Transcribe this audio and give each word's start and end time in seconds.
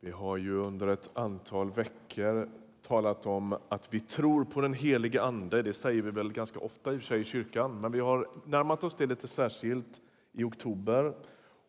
Vi 0.00 0.10
har 0.10 0.36
ju 0.36 0.56
under 0.56 0.86
ett 0.86 1.10
antal 1.14 1.70
veckor 1.70 2.48
talat 2.82 3.26
om 3.26 3.56
att 3.68 3.94
vi 3.94 4.00
tror 4.00 4.44
på 4.44 4.60
den 4.60 4.72
helige 4.72 5.22
Ande. 5.22 5.62
Det 5.62 5.72
säger 5.72 6.02
vi 6.02 6.10
väl 6.10 6.32
ganska 6.32 6.58
ofta 6.58 6.92
i 6.92 6.96
och 6.96 7.00
för 7.00 7.06
sig 7.06 7.20
i 7.20 7.24
kyrkan, 7.24 7.80
men 7.80 7.92
vi 7.92 8.00
har 8.00 8.28
närmat 8.44 8.84
oss 8.84 8.94
det 8.94 9.06
lite 9.06 9.28
särskilt 9.28 10.00
i 10.32 10.44
oktober. 10.44 11.14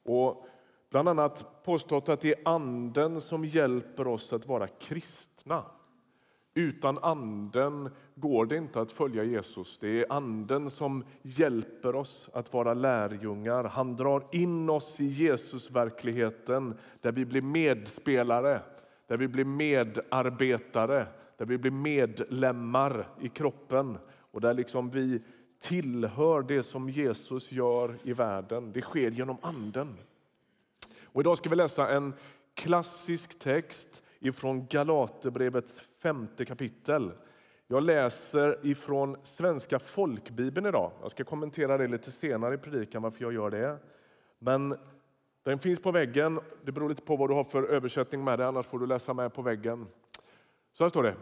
Och 0.03 0.45
bland 0.89 1.09
annat 1.09 1.63
påstått 1.63 2.09
att 2.09 2.21
det 2.21 2.29
är 2.29 2.41
Anden 2.45 3.21
som 3.21 3.45
hjälper 3.45 4.07
oss 4.07 4.33
att 4.33 4.47
vara 4.47 4.67
kristna. 4.67 5.65
Utan 6.53 6.97
Anden 6.97 7.89
går 8.19 8.45
det 8.45 8.57
inte 8.57 8.81
att 8.81 8.91
följa 8.91 9.23
Jesus. 9.23 9.77
Det 9.77 9.89
är 9.89 10.05
Anden 10.09 10.69
som 10.69 11.03
hjälper 11.21 11.95
oss 11.95 12.29
att 12.33 12.53
vara 12.53 12.73
lärjungar. 12.73 13.63
Han 13.63 13.95
drar 13.95 14.23
in 14.31 14.69
oss 14.69 14.99
i 14.99 15.05
Jesusverkligheten 15.05 16.77
där 17.01 17.11
vi 17.11 17.25
blir 17.25 17.41
medspelare, 17.41 18.61
där 19.07 19.17
vi 19.17 19.27
blir 19.27 19.45
medarbetare, 19.45 21.07
där 21.37 21.45
vi 21.45 21.57
blir 21.57 21.71
medlemmar 21.71 23.07
i 23.21 23.29
kroppen 23.29 23.97
och 24.31 24.41
där 24.41 24.53
liksom 24.53 24.89
vi 24.89 25.21
tillhör 25.59 26.41
det 26.41 26.63
som 26.63 26.89
Jesus 26.89 27.51
gör 27.51 27.97
i 28.03 28.13
världen. 28.13 28.71
Det 28.73 28.81
sker 28.81 29.11
genom 29.11 29.37
Anden. 29.41 29.97
Och 31.03 31.21
idag 31.21 31.37
ska 31.37 31.49
vi 31.49 31.55
läsa 31.55 31.89
en 31.89 32.13
klassisk 32.53 33.39
text 33.39 34.03
ifrån 34.19 34.67
Galaterbrevets 34.69 35.79
femte 35.79 36.45
kapitel. 36.45 37.11
Jag 37.71 37.83
läser 37.83 38.57
ifrån 38.63 39.17
Svenska 39.23 39.79
folkbibeln 39.79 40.65
idag. 40.65 40.91
Jag 41.01 41.11
ska 41.11 41.23
kommentera 41.23 41.77
det 41.77 41.87
lite 41.87 42.11
senare 42.11 42.53
i 42.53 42.57
predikan 42.57 43.01
varför 43.01 43.23
jag 43.23 43.33
gör 43.33 43.49
det. 43.49 43.77
Men 44.39 44.77
den 45.43 45.59
finns 45.59 45.81
på 45.81 45.91
väggen. 45.91 46.39
Det 46.63 46.71
beror 46.71 46.89
lite 46.89 47.01
på 47.01 47.15
vad 47.15 47.29
du 47.29 47.33
har 47.33 47.43
för 47.43 47.63
översättning 47.63 48.23
med 48.23 48.39
dig, 48.39 48.47
annars 48.47 48.65
får 48.65 48.79
du 48.79 48.87
läsa 48.87 49.13
med 49.13 49.33
på 49.33 49.41
väggen. 49.41 49.87
Så 50.73 50.83
här 50.83 50.89
står 50.89 51.03
det. 51.03 51.15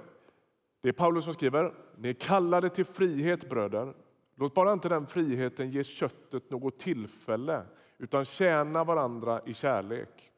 Det 0.81 0.90
är 0.90 0.94
Paulus 0.94 1.23
som 1.23 1.34
skriver. 1.34 1.73
Ni 1.95 2.09
är 2.09 2.14
kallade 2.14 2.70
till 2.70 2.86
frihet 2.86 3.50
bröder. 3.50 3.94
Låt 4.36 4.53
bara 4.53 4.73
inte 4.73 4.90
den 4.90 5.08
friheten 5.08 5.70
ge 5.70 5.84
köttet 5.84 6.50
något 6.50 6.80
tillfälle 6.80 7.62
utan 7.98 8.25
tjäna 8.25 8.84
varandra 8.84 9.42
i 9.45 9.53
kärlek. 9.53 10.31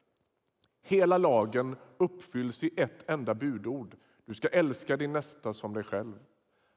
Hela 0.81 1.17
lagen 1.17 1.75
uppfylls 1.97 2.63
i 2.63 2.71
ett 2.77 3.09
enda 3.09 3.33
budord. 3.33 3.95
Du 4.29 4.35
ska 4.35 4.47
älska 4.47 4.97
din 4.97 5.13
nästa 5.13 5.53
som 5.53 5.73
dig 5.73 5.83
själv. 5.83 6.19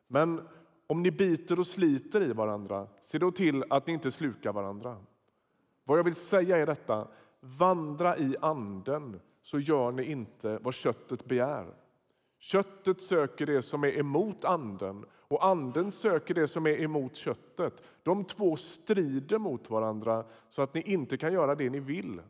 Men 0.07 0.49
om 0.87 1.03
ni 1.03 1.11
biter 1.11 1.59
och 1.59 1.67
sliter 1.67 2.23
i 2.23 2.33
varandra, 2.33 2.87
se 3.01 3.19
då 3.19 3.31
till 3.31 3.65
att 3.71 3.87
ni 3.87 3.93
inte 3.93 4.11
slukar 4.11 4.53
varandra. 4.53 4.97
Vad 5.85 5.99
jag 5.99 6.05
vill 6.05 6.15
säga 6.15 6.57
är 6.57 6.67
detta, 6.67 7.09
vandra 7.41 8.17
i 8.17 8.37
anden 8.41 9.21
så 9.43 9.59
gör 9.59 9.93
ni 9.93 10.05
inte 10.05 10.59
vad 10.63 10.75
köttet 10.75 11.25
begär. 11.25 11.75
Köttet 12.39 13.01
söker 13.01 13.47
det 13.47 13.63
som 13.63 13.85
är 13.85 13.99
emot 13.99 14.45
anden 14.45 15.05
och 15.13 15.47
anden 15.47 15.93
söker 15.93 16.35
det 16.35 16.49
som 16.49 16.67
är 16.67 16.81
emot 16.81 17.17
köttet. 17.17 17.83
De 18.03 18.25
två 18.25 18.57
strider 18.57 19.39
mot 19.39 19.71
varandra 19.71 20.25
så 20.51 20.63
att 20.63 20.75
ni 20.75 20.83
inte 20.83 21.17
kan 21.17 21.33
göra 21.33 21.55
det 21.55 21.71
ni 21.71 21.81
vill. 21.81 22.21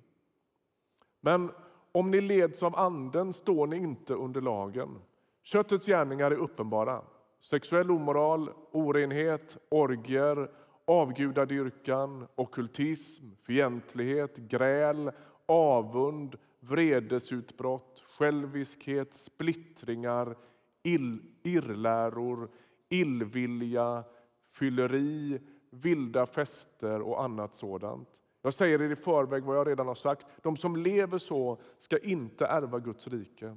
Men 1.21 1.51
om 1.93 2.11
ni 2.11 2.21
leds 2.21 2.63
av 2.63 2.79
anden 2.79 3.33
står 3.33 3.67
ni 3.67 3.77
inte 3.77 4.15
under 4.15 4.41
lagen. 4.41 4.99
Köttets 5.43 5.87
gärningar 5.87 6.31
är 6.31 6.37
uppenbara. 6.37 7.03
Sexuell 7.41 7.91
omoral, 7.91 8.51
orenhet, 8.71 9.57
orgier, 9.69 10.51
avgudadyrkan, 10.85 12.27
okkultism, 12.35 13.25
fientlighet, 13.47 14.37
gräl, 14.37 15.11
avund, 15.47 16.37
vredesutbrott, 16.61 18.03
själviskhet, 18.19 19.15
splittringar, 19.15 20.37
ill, 20.83 21.23
irrläror, 21.43 22.49
illvilja, 22.89 24.05
fylleri, 24.45 25.41
vilda 25.71 26.27
fester 26.27 27.01
och 27.01 27.25
annat 27.25 27.55
sådant. 27.55 28.09
Jag 28.43 28.55
säger 28.55 28.83
er 28.83 28.91
i 28.91 28.97
förväg 28.97 29.45
vad 29.45 29.57
jag 29.57 29.69
redan 29.69 29.87
har 29.87 29.95
sagt. 29.95 30.27
De 30.43 30.57
som 30.57 30.77
lever 30.77 31.19
så 31.19 31.61
ska 31.79 31.99
inte 31.99 32.47
ärva 32.47 32.79
Guds 32.79 33.09
rike. 33.09 33.57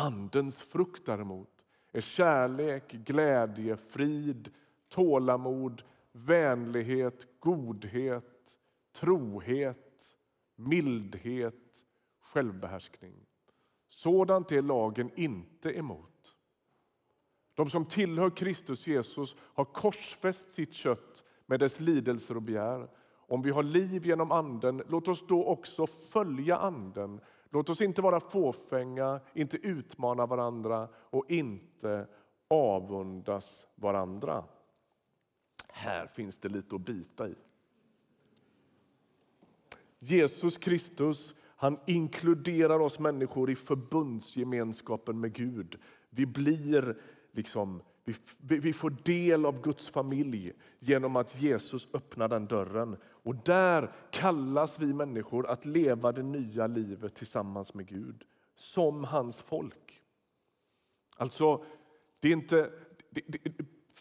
Andens 0.00 0.62
frukt 0.62 1.06
däremot 1.06 1.64
är 1.92 2.00
kärlek, 2.00 2.92
glädje, 2.92 3.76
frid, 3.76 4.50
tålamod, 4.88 5.82
vänlighet, 6.12 7.26
godhet, 7.40 8.56
trohet, 8.92 10.16
mildhet, 10.56 11.84
självbehärskning. 12.20 13.14
Sådant 13.88 14.52
är 14.52 14.62
lagen 14.62 15.10
inte 15.16 15.78
emot. 15.78 16.34
De 17.54 17.70
som 17.70 17.84
tillhör 17.84 18.30
Kristus 18.30 18.86
Jesus 18.86 19.36
har 19.38 19.64
korsfäst 19.64 20.52
sitt 20.52 20.72
kött 20.74 21.24
med 21.46 21.60
dess 21.60 21.80
lidelser 21.80 22.36
och 22.36 22.42
begär. 22.42 22.88
Om 23.12 23.42
vi 23.42 23.50
har 23.50 23.62
liv 23.62 24.06
genom 24.06 24.32
Anden, 24.32 24.82
låt 24.88 25.08
oss 25.08 25.26
då 25.26 25.44
också 25.44 25.86
följa 25.86 26.56
Anden. 26.56 27.20
Låt 27.50 27.70
oss 27.70 27.80
inte 27.80 28.02
vara 28.02 28.20
fåfänga, 28.20 29.20
inte 29.34 29.56
utmana 29.56 30.26
varandra 30.26 30.88
och 30.94 31.30
inte 31.30 32.06
avundas 32.48 33.66
varandra. 33.74 34.44
Här 35.68 36.06
finns 36.06 36.38
det 36.38 36.48
lite 36.48 36.74
att 36.74 36.80
bita 36.80 37.28
i. 37.28 37.34
Jesus 39.98 40.56
Kristus 40.58 41.34
han 41.56 41.78
inkluderar 41.86 42.80
oss 42.80 42.98
människor 42.98 43.50
i 43.50 43.56
förbundsgemenskapen 43.56 45.20
med 45.20 45.32
Gud. 45.32 45.76
Vi 46.10 46.26
blir 46.26 46.96
liksom 47.32 47.82
vi, 48.38 48.58
vi 48.58 48.72
får 48.72 48.90
del 48.90 49.46
av 49.46 49.62
Guds 49.62 49.88
familj 49.88 50.52
genom 50.78 51.16
att 51.16 51.40
Jesus 51.42 51.88
öppnar 51.92 52.28
den 52.28 52.46
dörren. 52.46 52.96
Och 53.22 53.34
där 53.34 53.92
kallas 54.10 54.78
vi 54.78 54.86
människor 54.86 55.46
att 55.46 55.64
leva 55.64 56.12
det 56.12 56.22
nya 56.22 56.66
livet 56.66 57.14
tillsammans 57.14 57.74
med 57.74 57.86
Gud, 57.86 58.24
som 58.54 59.04
hans 59.04 59.38
folk. 59.38 60.02
Alltså, 61.16 61.64
det 62.20 62.28
är 62.28 62.32
inte... 62.32 62.70
Det, 63.10 63.22
det, 63.26 63.40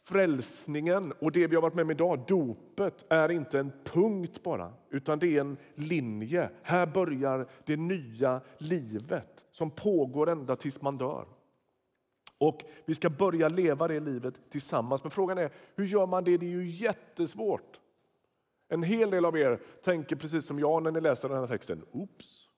frälsningen 0.09 1.13
och 1.19 1.31
det 1.31 1.47
vi 1.47 1.55
har 1.55 1.61
varit 1.61 1.75
med 1.75 1.83
om 1.83 1.91
idag, 1.91 2.23
dopet, 2.27 3.05
är 3.09 3.31
inte 3.31 3.59
en 3.59 3.71
punkt 3.83 4.43
bara, 4.43 4.73
utan 4.89 5.19
det 5.19 5.37
är 5.37 5.41
en 5.41 5.57
linje. 5.75 6.49
Här 6.63 6.85
börjar 6.85 7.47
det 7.65 7.77
nya 7.77 8.41
livet 8.57 9.45
som 9.51 9.71
pågår 9.71 10.29
ända 10.29 10.55
tills 10.55 10.81
man 10.81 10.97
dör. 10.97 11.25
Och 12.37 12.63
Vi 12.85 12.95
ska 12.95 13.09
börja 13.09 13.47
leva 13.47 13.87
det 13.87 13.99
livet 13.99 14.33
tillsammans. 14.49 15.03
Men 15.03 15.11
frågan 15.11 15.37
är, 15.37 15.51
hur 15.75 15.85
gör 15.85 16.05
man 16.05 16.23
det? 16.23 16.37
Det 16.37 16.45
är 16.45 16.49
ju 16.49 16.69
jättesvårt. 16.69 17.79
En 18.71 18.83
hel 18.83 19.11
del 19.11 19.25
av 19.25 19.37
er 19.37 19.59
tänker 19.81 20.15
precis 20.15 20.45
som 20.45 20.59
jag 20.59 20.83
när 20.83 20.91
ni 20.91 21.01
läser 21.01 21.29
den 21.29 21.37
här 21.37 21.47
texten. 21.47 21.85
Oops, 21.91 22.49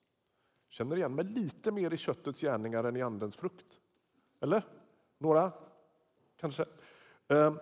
känner 0.69 0.95
igen 0.95 1.15
mig 1.15 1.25
lite 1.25 1.71
mer 1.71 1.93
i 1.93 1.97
köttets 1.97 2.41
gärningar 2.41 2.83
än 2.83 2.95
i 2.95 3.01
andens 3.01 3.35
frukt. 3.35 3.79
Eller? 4.41 4.65
Några? 5.17 5.51
Kanske. 6.39 6.65
Ehm, 7.27 7.59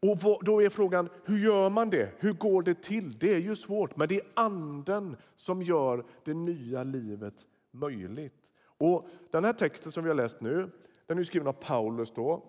och 0.00 0.44
då 0.44 0.62
är 0.62 0.68
frågan, 0.68 1.08
hur 1.24 1.38
gör 1.38 1.70
man 1.70 1.90
det? 1.90 2.12
Hur 2.18 2.32
går 2.32 2.62
det 2.62 2.82
till? 2.82 3.18
Det 3.18 3.30
är 3.30 3.38
ju 3.38 3.56
svårt, 3.56 3.96
men 3.96 4.08
det 4.08 4.20
är 4.20 4.26
anden 4.34 5.16
som 5.36 5.62
gör 5.62 6.04
det 6.24 6.34
nya 6.34 6.82
livet 6.82 7.46
möjligt. 7.70 8.50
Och 8.78 9.08
Den 9.30 9.44
här 9.44 9.52
texten 9.52 9.92
som 9.92 10.04
vi 10.04 10.10
har 10.10 10.14
läst 10.14 10.40
nu, 10.40 10.70
den 11.06 11.18
är 11.18 11.22
skriven 11.22 11.48
av 11.48 11.52
Paulus 11.52 12.12
då. 12.14 12.42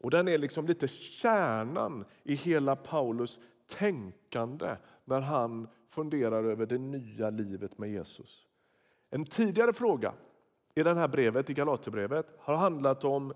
Och 0.00 0.10
den 0.10 0.28
är 0.28 0.38
liksom 0.38 0.66
lite 0.66 0.88
kärnan 0.88 2.04
i 2.22 2.34
hela 2.34 2.76
Paulus 2.76 3.40
tänkande 3.70 4.76
när 5.04 5.20
han 5.20 5.68
funderar 5.86 6.44
över 6.44 6.66
det 6.66 6.78
nya 6.78 7.30
livet 7.30 7.78
med 7.78 7.90
Jesus. 7.90 8.46
En 9.10 9.24
tidigare 9.24 9.72
fråga 9.72 10.12
i 10.74 10.82
det 10.82 10.94
här 10.94 11.08
brevet, 11.08 11.50
i 11.50 11.54
Galaterbrevet, 11.54 12.26
har 12.38 12.56
handlat 12.56 13.04
om 13.04 13.32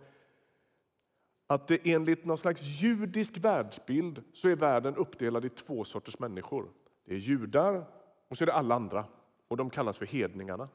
att 1.47 1.69
det 1.69 1.93
enligt 1.93 2.25
någon 2.25 2.39
slags 2.39 2.63
judisk 2.63 3.39
världsbild 3.39 4.23
så 4.33 4.49
är 4.49 4.57
världen 4.57 4.97
uppdelad 4.97 5.45
i 5.45 5.49
två 5.49 5.85
sorters 5.85 6.19
människor. 6.19 6.69
Det 7.05 7.15
är 7.15 7.19
judar 7.19 7.85
och 8.29 8.39
så 8.39 8.45
är 8.45 8.47
det 8.47 8.53
alla 8.53 8.75
andra 8.75 9.05
och 9.49 9.57
de 9.57 9.71
kallas 9.71 9.99
för 9.99 10.07
hedningarna. 10.07 10.69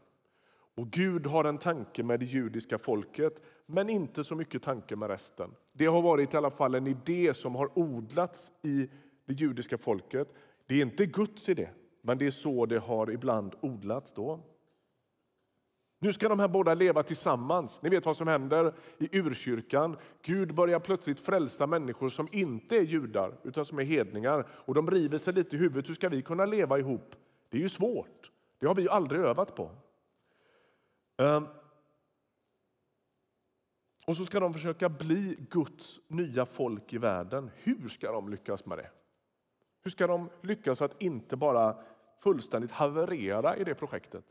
Och 0.75 0.91
Gud 0.91 1.27
har 1.27 1.43
en 1.43 1.57
tanke 1.57 2.03
med 2.03 2.19
det 2.19 2.25
judiska 2.25 2.77
folket, 2.77 3.41
men 3.65 3.89
inte 3.89 4.23
så 4.23 4.35
mycket 4.35 4.63
tanke 4.63 4.95
med 4.95 5.09
resten. 5.09 5.55
Det 5.73 5.85
har 5.85 6.01
varit 6.01 6.33
i 6.33 6.37
alla 6.37 6.51
fall 6.51 6.75
en 6.75 6.87
idé 6.87 7.33
som 7.33 7.55
har 7.55 7.79
odlats 7.79 8.51
i 8.61 8.89
det 9.29 9.35
judiska 9.35 9.77
folket. 9.77 10.33
Det 10.65 10.75
är 10.75 10.81
inte 10.81 11.05
Guds 11.05 11.49
idé, 11.49 11.69
men 12.01 12.17
det 12.17 12.27
är 12.27 12.31
så 12.31 12.65
det 12.65 12.79
har 12.79 13.11
ibland 13.11 13.55
odlats 13.61 14.13
då. 14.13 14.39
Nu 15.99 16.13
ska 16.13 16.29
de 16.29 16.39
här 16.39 16.47
båda 16.47 16.73
leva 16.73 17.03
tillsammans. 17.03 17.81
Ni 17.81 17.89
vet 17.89 18.05
vad 18.05 18.17
som 18.17 18.27
händer 18.27 18.73
i 18.97 19.17
urkyrkan. 19.17 19.97
Gud 20.21 20.55
börjar 20.55 20.79
plötsligt 20.79 21.19
frälsa 21.19 21.67
människor 21.67 22.09
som 22.09 22.27
inte 22.31 22.77
är 22.77 22.81
judar 22.81 23.33
utan 23.43 23.65
som 23.65 23.79
är 23.79 23.83
hedningar. 23.83 24.47
Och 24.51 24.73
de 24.73 24.91
river 24.91 25.17
sig 25.17 25.33
lite 25.33 25.55
i 25.55 25.59
huvudet. 25.59 25.89
Hur 25.89 25.93
ska 25.93 26.09
vi 26.09 26.21
kunna 26.21 26.45
leva 26.45 26.79
ihop? 26.79 27.15
Det 27.49 27.57
är 27.57 27.61
ju 27.61 27.69
svårt. 27.69 28.31
Det 28.59 28.67
har 28.67 28.75
vi 28.75 28.81
ju 28.81 28.89
aldrig 28.89 29.21
övat 29.21 29.55
på. 29.55 29.71
Ehm. 31.17 31.47
Och 34.07 34.17
så 34.17 34.25
ska 34.25 34.39
de 34.39 34.53
försöka 34.53 34.89
bli 34.89 35.37
Guds 35.49 35.99
nya 36.07 36.45
folk 36.45 36.93
i 36.93 36.97
världen. 36.97 37.51
Hur 37.55 37.87
ska 37.87 38.11
de 38.11 38.29
lyckas 38.29 38.65
med 38.65 38.77
det? 38.77 38.89
Hur 39.81 39.91
ska 39.91 40.07
de 40.07 40.29
lyckas 40.41 40.81
att 40.81 41.01
inte 41.01 41.35
bara 41.35 41.77
fullständigt 42.23 42.71
haverera 42.71 43.57
i 43.57 43.63
det 43.63 43.75
projektet? 43.75 44.25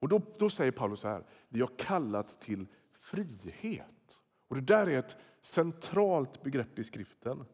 Och 0.00 0.08
då, 0.08 0.20
då 0.38 0.50
säger 0.50 0.72
Paulus 0.72 1.00
så 1.00 1.08
här, 1.08 1.24
vi 1.48 1.60
har 1.60 1.70
kallats 1.78 2.36
till 2.38 2.66
frihet. 2.98 4.20
Och 4.48 4.56
det 4.56 4.62
där 4.62 4.86
är 4.86 4.98
ett 4.98 5.16
centralt 5.42 6.42
begrepp 6.42 6.78
i 6.78 6.84
skriften. 6.84 7.44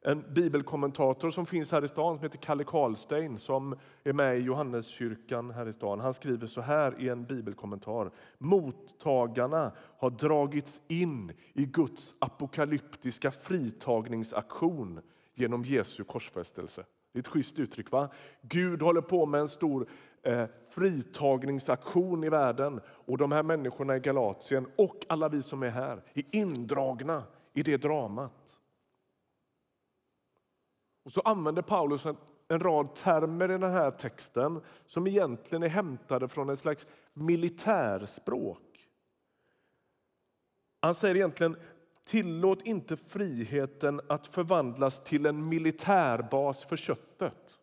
En 0.00 0.24
bibelkommentator 0.34 1.30
som 1.30 1.46
finns 1.46 1.72
här 1.72 1.84
i 1.84 1.88
stan 1.88 2.16
som 2.16 2.22
heter 2.22 2.38
Kalle 2.38 2.64
Karlstein 2.64 3.38
som 3.38 3.76
är 4.04 4.12
med 4.12 4.38
i 4.38 4.40
Johanneskyrkan 4.40 5.50
här 5.50 5.68
i 5.68 5.72
stan. 5.72 6.00
Han 6.00 6.14
skriver 6.14 6.46
så 6.46 6.60
här 6.60 7.00
i 7.00 7.08
en 7.08 7.24
bibelkommentar. 7.24 8.10
Mottagarna 8.38 9.72
har 9.98 10.10
dragits 10.10 10.80
in 10.88 11.32
i 11.52 11.64
Guds 11.64 12.14
apokalyptiska 12.18 13.30
fritagningsaktion 13.30 15.00
genom 15.36 15.64
Jesu 15.64 16.04
korsfästelse. 16.04 16.84
Det 17.12 17.18
är 17.18 17.20
ett 17.20 17.28
schysst 17.28 17.58
uttryck. 17.58 17.90
va? 17.90 18.08
Gud 18.42 18.82
håller 18.82 19.00
på 19.00 19.26
med 19.26 19.40
en 19.40 19.48
stor 19.48 19.88
eh, 20.22 20.46
fritagningsaktion 20.68 22.24
i 22.24 22.28
världen 22.28 22.80
och 22.86 23.18
de 23.18 23.32
här 23.32 23.42
människorna 23.42 23.96
i 23.96 24.00
Galatien 24.00 24.66
och 24.76 25.06
alla 25.08 25.28
vi 25.28 25.42
som 25.42 25.62
är 25.62 25.70
här 25.70 26.02
är 26.14 26.24
indragna 26.36 27.22
i 27.52 27.62
det 27.62 27.76
dramat. 27.76 28.60
Och 31.04 31.12
så 31.12 31.20
använder 31.20 31.62
Paulus 31.62 32.06
en, 32.06 32.16
en 32.48 32.60
rad 32.60 32.94
termer 32.94 33.50
i 33.50 33.58
den 33.58 33.72
här 33.72 33.90
texten 33.90 34.60
som 34.86 35.06
egentligen 35.06 35.62
är 35.62 35.68
hämtade 35.68 36.28
från 36.28 36.50
ett 36.50 36.58
slags 36.58 36.86
militärspråk. 37.12 38.88
Han 40.80 40.94
säger 40.94 41.14
egentligen 41.14 41.56
Tillåt 42.06 42.62
inte 42.62 42.96
friheten 42.96 44.00
att 44.08 44.26
förvandlas 44.26 45.00
till 45.00 45.26
en 45.26 45.48
militärbas 45.48 46.64
för 46.64 46.76
köttet. 46.76 47.58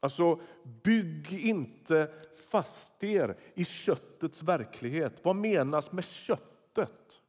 Alltså, 0.00 0.40
bygg 0.82 1.32
inte 1.32 2.10
fast 2.50 3.04
er 3.04 3.36
i 3.54 3.64
köttets 3.64 4.42
verklighet. 4.42 5.20
Vad 5.22 5.36
menas 5.36 5.92
med 5.92 6.04
köttet? 6.04 7.20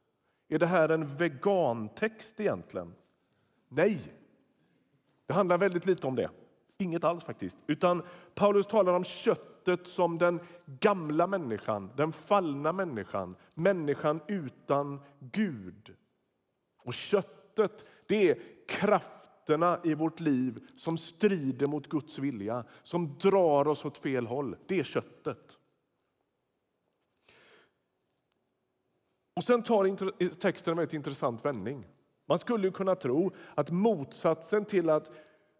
Är 0.48 0.58
det 0.58 0.66
här 0.66 0.88
en 0.88 1.16
vegantext 1.16 2.40
egentligen? 2.40 2.94
Nej, 3.68 4.12
det 5.26 5.34
handlar 5.34 5.58
väldigt 5.58 5.86
lite 5.86 6.06
om 6.06 6.14
det. 6.14 6.30
Inget 6.78 7.04
alls 7.04 7.24
faktiskt. 7.24 7.58
Utan 7.66 8.02
Paulus 8.34 8.66
talar 8.66 8.92
om 8.92 9.04
köttet 9.04 9.86
som 9.86 10.18
den 10.18 10.40
gamla 10.66 11.26
människan, 11.26 11.90
den 11.96 12.12
fallna 12.12 12.72
människan, 12.72 13.36
människan 13.54 14.20
utan 14.28 15.00
Gud. 15.18 15.96
Och 16.86 16.94
köttet, 16.94 17.88
det 18.06 18.30
är 18.30 18.38
krafterna 18.68 19.80
i 19.84 19.94
vårt 19.94 20.20
liv 20.20 20.58
som 20.76 20.98
strider 20.98 21.66
mot 21.66 21.88
Guds 21.88 22.18
vilja, 22.18 22.64
som 22.82 23.18
drar 23.18 23.68
oss 23.68 23.84
åt 23.84 23.98
fel 23.98 24.26
håll. 24.26 24.56
Det 24.66 24.78
är 24.78 24.84
köttet. 24.84 25.58
Och 29.34 29.44
Sen 29.44 29.62
tar 29.62 30.28
texten 30.28 30.70
en 30.70 30.76
väldigt 30.76 30.94
intressant 30.94 31.44
vändning. 31.44 31.86
Man 32.26 32.38
skulle 32.38 32.70
kunna 32.70 32.94
tro 32.94 33.30
att 33.54 33.70
motsatsen 33.70 34.64
till 34.64 34.90
att 34.90 35.10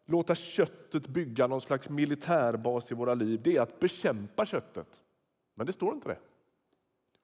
låta 0.05 0.35
köttet 0.35 1.09
bygga 1.09 1.47
någon 1.47 1.61
slags 1.61 1.89
militärbas 1.89 2.93
i 2.93 2.95
våra 2.95 3.15
liv 3.15 3.41
det 3.45 3.57
är 3.57 3.61
att 3.61 3.81
bekämpa 3.81 4.47
köttet. 4.47 5.03
Men 5.55 5.67
det 5.67 5.73
står 5.73 5.95
inte 5.95 6.09
det. 6.09 6.19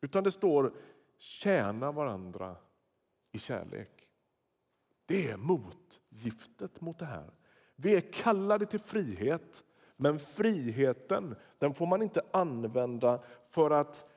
Utan 0.00 0.24
det 0.24 0.30
står 0.30 0.72
tjäna 1.18 1.92
varandra 1.92 2.56
i 3.32 3.38
kärlek. 3.38 4.08
Det 5.06 5.30
är 5.30 5.36
motgiftet 5.36 6.80
mot 6.80 6.98
det 6.98 7.04
här. 7.04 7.30
Vi 7.76 7.96
är 7.96 8.12
kallade 8.12 8.66
till 8.66 8.80
frihet, 8.80 9.64
men 9.96 10.18
friheten 10.18 11.34
den 11.58 11.74
får 11.74 11.86
man 11.86 12.02
inte 12.02 12.22
använda 12.30 13.22
för 13.50 13.70
att 13.70 14.10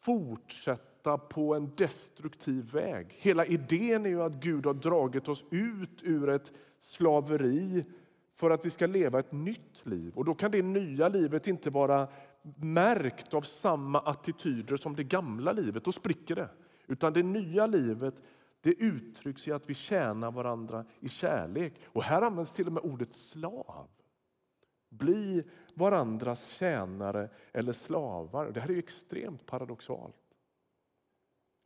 fortsätta 0.00 1.18
på 1.18 1.54
en 1.54 1.72
destruktiv 1.76 2.72
väg. 2.72 3.06
Hela 3.18 3.46
idén 3.46 4.06
är 4.06 4.10
ju 4.10 4.22
att 4.22 4.34
Gud 4.34 4.66
har 4.66 4.74
dragit 4.74 5.28
oss 5.28 5.44
ut 5.50 6.02
ur 6.02 6.28
ett 6.28 6.52
slaveri 6.80 7.84
för 8.30 8.50
att 8.50 8.66
vi 8.66 8.70
ska 8.70 8.86
leva 8.86 9.18
ett 9.18 9.32
nytt 9.32 9.86
liv. 9.86 10.12
Och 10.14 10.24
Då 10.24 10.34
kan 10.34 10.50
det 10.50 10.62
nya 10.62 11.08
livet 11.08 11.48
inte 11.48 11.70
vara 11.70 12.08
märkt 12.56 13.34
av 13.34 13.42
samma 13.42 14.00
attityder 14.00 14.76
som 14.76 14.96
det 14.96 15.04
gamla 15.04 15.52
livet. 15.52 15.84
Då 15.84 15.92
spricker 15.92 16.36
det. 16.36 16.48
Utan 16.86 17.12
det 17.12 17.22
nya 17.22 17.66
livet 17.66 18.14
det 18.62 18.70
uttrycks 18.70 19.48
i 19.48 19.52
att 19.52 19.70
vi 19.70 19.74
tjänar 19.74 20.30
varandra 20.30 20.84
i 21.00 21.08
kärlek. 21.08 21.74
Och 21.86 22.02
här 22.02 22.22
används 22.22 22.52
till 22.52 22.66
och 22.66 22.72
med 22.72 22.82
ordet 22.82 23.14
slav. 23.14 23.88
Bli 24.88 25.44
varandras 25.74 26.48
tjänare 26.48 27.28
eller 27.52 27.72
slavar. 27.72 28.50
Det 28.50 28.60
här 28.60 28.70
är 28.70 28.78
extremt 28.78 29.46
paradoxalt. 29.46 30.16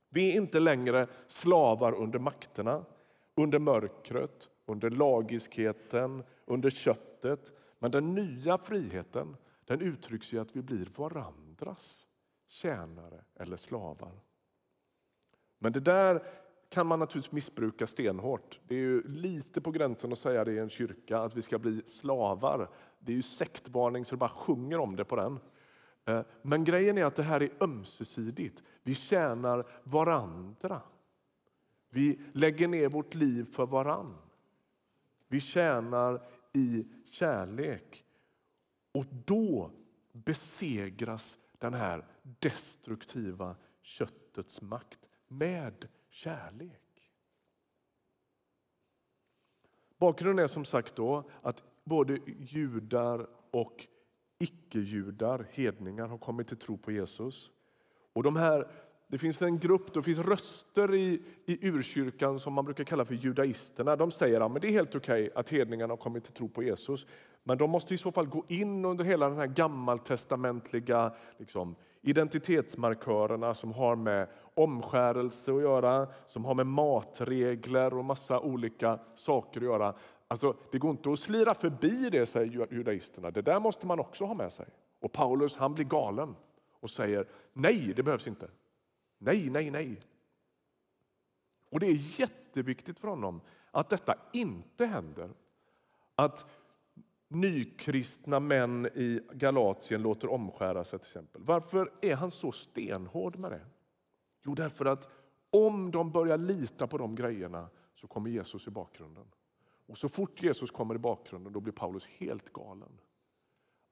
Vi 0.08 0.32
är 0.32 0.36
inte 0.40 0.60
längre 0.60 1.06
slavar 1.26 1.92
under 1.92 2.18
makterna, 2.18 2.84
under 3.34 3.58
mörkret, 3.58 4.48
under 4.66 4.90
lagiskheten, 4.90 6.24
under 6.44 6.70
köttet. 6.70 7.52
Men 7.78 7.90
den 7.90 8.14
nya 8.14 8.58
friheten 8.58 9.36
den 9.64 9.80
uttrycks 9.80 10.34
i 10.34 10.38
att 10.38 10.56
vi 10.56 10.62
blir 10.62 10.88
varandras 10.96 12.06
tjänare 12.46 13.24
eller 13.34 13.56
slavar. 13.56 14.20
Men 15.58 15.72
det 15.72 15.80
där 15.80 16.22
kan 16.76 16.86
man 16.86 16.98
naturligtvis 16.98 17.32
missbruka 17.32 17.86
stenhårt. 17.86 18.60
Det 18.68 18.74
är 18.74 18.78
ju 18.78 19.02
lite 19.02 19.60
på 19.60 19.70
gränsen 19.70 20.12
att 20.12 20.18
säga 20.18 20.44
det 20.44 20.52
i 20.52 20.58
en 20.58 20.70
kyrka, 20.70 21.18
att 21.18 21.36
vi 21.36 21.42
ska 21.42 21.58
bli 21.58 21.82
slavar. 21.86 22.68
Det 22.98 23.12
är 23.12 23.16
ju 23.16 23.22
sektvarning 23.22 24.04
så 24.04 24.14
det 24.14 24.18
bara 24.18 24.30
sjunger 24.30 24.78
om 24.78 24.96
det 24.96 25.04
på 25.04 25.16
den. 25.16 25.38
Eh, 26.04 26.22
men 26.42 26.64
grejen 26.64 26.98
är 26.98 27.04
att 27.04 27.16
det 27.16 27.22
här 27.22 27.42
är 27.42 27.50
ömsesidigt. 27.60 28.62
Vi 28.82 28.94
tjänar 28.94 29.66
varandra. 29.82 30.82
Vi 31.90 32.20
lägger 32.32 32.68
ner 32.68 32.88
vårt 32.88 33.14
liv 33.14 33.44
för 33.52 33.66
varann. 33.66 34.14
Vi 35.28 35.40
tjänar 35.40 36.22
i 36.52 36.86
kärlek. 37.10 38.04
Och 38.92 39.06
då 39.24 39.70
besegras 40.12 41.36
den 41.58 41.74
här 41.74 42.04
destruktiva 42.22 43.56
köttets 43.82 44.62
makt 44.62 44.98
med 45.28 45.88
kärlek. 46.16 47.12
Bakgrunden 49.98 50.44
är 50.44 50.48
som 50.48 50.64
sagt 50.64 50.96
då 50.96 51.24
att 51.42 51.62
både 51.84 52.18
judar 52.38 53.26
och 53.50 53.86
icke-judar, 54.38 55.46
hedningar, 55.50 56.06
har 56.06 56.18
kommit 56.18 56.48
till 56.48 56.56
tro 56.56 56.78
på 56.78 56.92
Jesus. 56.92 57.50
Och 58.12 58.22
de 58.22 58.36
här, 58.36 58.68
det 59.06 59.18
finns 59.18 59.42
en 59.42 59.58
grupp, 59.58 59.94
det 59.94 60.02
finns 60.02 60.18
röster 60.18 60.94
i, 60.94 61.22
i 61.44 61.68
urkyrkan 61.68 62.40
som 62.40 62.52
man 62.52 62.64
brukar 62.64 62.84
kalla 62.84 63.04
för 63.04 63.14
judaisterna. 63.14 63.96
De 63.96 64.10
säger 64.10 64.40
att 64.40 64.52
ja, 64.52 64.58
det 64.60 64.68
är 64.68 64.72
helt 64.72 64.94
okej 64.94 65.26
okay 65.26 65.40
att 65.40 65.48
hedningarna 65.48 65.92
har 65.92 65.98
kommit 65.98 66.24
till 66.24 66.34
tro 66.34 66.48
på 66.48 66.62
Jesus. 66.62 67.06
Men 67.44 67.58
de 67.58 67.70
måste 67.70 67.94
i 67.94 67.98
så 67.98 68.12
fall 68.12 68.26
gå 68.26 68.44
in 68.48 68.84
under 68.84 69.04
hela 69.04 69.28
den 69.28 69.38
här 69.38 69.46
gammaltestamentliga 69.46 71.14
liksom, 71.38 71.76
identitetsmarkörerna 72.02 73.54
som 73.54 73.72
har 73.72 73.96
med 73.96 74.28
omskärelse 74.56 75.52
att 75.52 75.62
göra, 75.62 76.08
som 76.26 76.44
har 76.44 76.54
med 76.54 76.66
matregler 76.66 77.94
och 77.94 78.04
massa 78.04 78.40
olika 78.40 78.98
saker 79.14 79.60
att 79.60 79.66
göra. 79.66 79.94
Alltså, 80.28 80.56
det 80.70 80.78
går 80.78 80.90
inte 80.90 81.10
att 81.10 81.18
slira 81.18 81.54
förbi 81.54 82.10
det, 82.10 82.26
säger 82.26 82.72
judaisterna. 82.72 83.30
Det 83.30 83.42
där 83.42 83.60
måste 83.60 83.86
man 83.86 84.00
också 84.00 84.24
ha 84.24 84.34
med 84.34 84.52
sig. 84.52 84.66
Och 85.00 85.12
Paulus 85.12 85.54
han 85.54 85.74
blir 85.74 85.84
galen 85.84 86.34
och 86.80 86.90
säger 86.90 87.28
nej, 87.52 87.92
det 87.96 88.02
behövs 88.02 88.26
inte. 88.26 88.50
Nej, 89.18 89.50
nej, 89.50 89.70
nej. 89.70 90.00
Och 91.70 91.80
det 91.80 91.86
är 91.86 92.20
jätteviktigt 92.20 92.98
för 92.98 93.08
honom 93.08 93.40
att 93.70 93.88
detta 93.88 94.14
inte 94.32 94.86
händer. 94.86 95.30
Att 96.14 96.46
nykristna 97.28 98.40
män 98.40 98.86
i 98.86 99.20
Galatien 99.32 100.02
låter 100.02 100.30
omskära 100.30 100.84
sig. 100.84 100.98
till 100.98 101.06
exempel. 101.06 101.42
Varför 101.44 101.92
är 102.00 102.14
han 102.14 102.30
så 102.30 102.52
stenhård 102.52 103.38
med 103.38 103.50
det? 103.50 103.60
Jo, 104.46 104.54
därför 104.54 104.84
att 104.84 105.08
om 105.50 105.90
de 105.90 106.10
börjar 106.10 106.38
lita 106.38 106.86
på 106.86 106.98
de 106.98 107.14
grejerna 107.14 107.68
så 107.94 108.06
kommer 108.06 108.30
Jesus 108.30 108.66
i 108.66 108.70
bakgrunden. 108.70 109.24
Och 109.86 109.98
så 109.98 110.08
fort 110.08 110.42
Jesus 110.42 110.70
kommer 110.70 110.94
i 110.94 110.98
bakgrunden 110.98 111.52
då 111.52 111.60
blir 111.60 111.72
Paulus 111.72 112.06
helt 112.06 112.52
galen. 112.52 113.00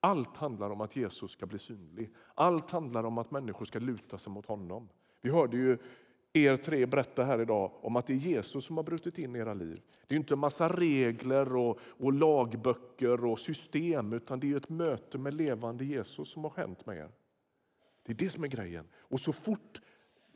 Allt 0.01 0.37
handlar 0.37 0.71
om 0.71 0.81
att 0.81 0.97
Jesus 0.97 1.31
ska 1.31 1.47
bli 1.47 1.59
synlig. 1.59 2.15
Allt 2.35 2.71
handlar 2.71 3.05
om 3.05 3.19
att 3.19 3.31
människor 3.31 3.65
ska 3.65 3.79
luta 3.79 4.19
sig 4.19 4.33
mot 4.33 4.47
honom. 4.47 4.89
Vi 5.21 5.31
hörde 5.31 5.57
ju 5.57 5.79
er 6.33 6.57
tre 6.57 6.87
berätta 6.87 7.25
här 7.25 7.41
idag 7.41 7.73
om 7.81 7.97
att 7.97 8.07
det 8.07 8.13
är 8.13 8.17
Jesus 8.17 8.65
som 8.65 8.77
har 8.77 8.85
brutit 8.85 9.19
in 9.19 9.37
i 9.37 9.39
era 9.39 9.55
liv. 9.55 9.81
Det 10.07 10.15
är 10.15 10.19
inte 10.19 10.35
en 10.35 10.39
massa 10.39 10.69
regler 10.69 11.57
och, 11.57 11.79
och 11.83 12.13
lagböcker 12.13 13.25
och 13.25 13.39
system 13.39 14.13
utan 14.13 14.41
det 14.41 14.53
är 14.53 14.57
ett 14.57 14.69
möte 14.69 15.19
med 15.19 15.35
levande 15.35 15.85
Jesus 15.85 16.29
som 16.29 16.45
har 16.45 16.53
hänt 16.57 16.87
med 16.87 16.97
er. 16.97 17.11
Det 18.03 18.13
är 18.13 18.17
det 18.17 18.31
som 18.31 18.45
är 18.45 18.49
grejen. 18.49 18.89
Och 18.95 19.21
så 19.21 19.33
fort 19.33 19.81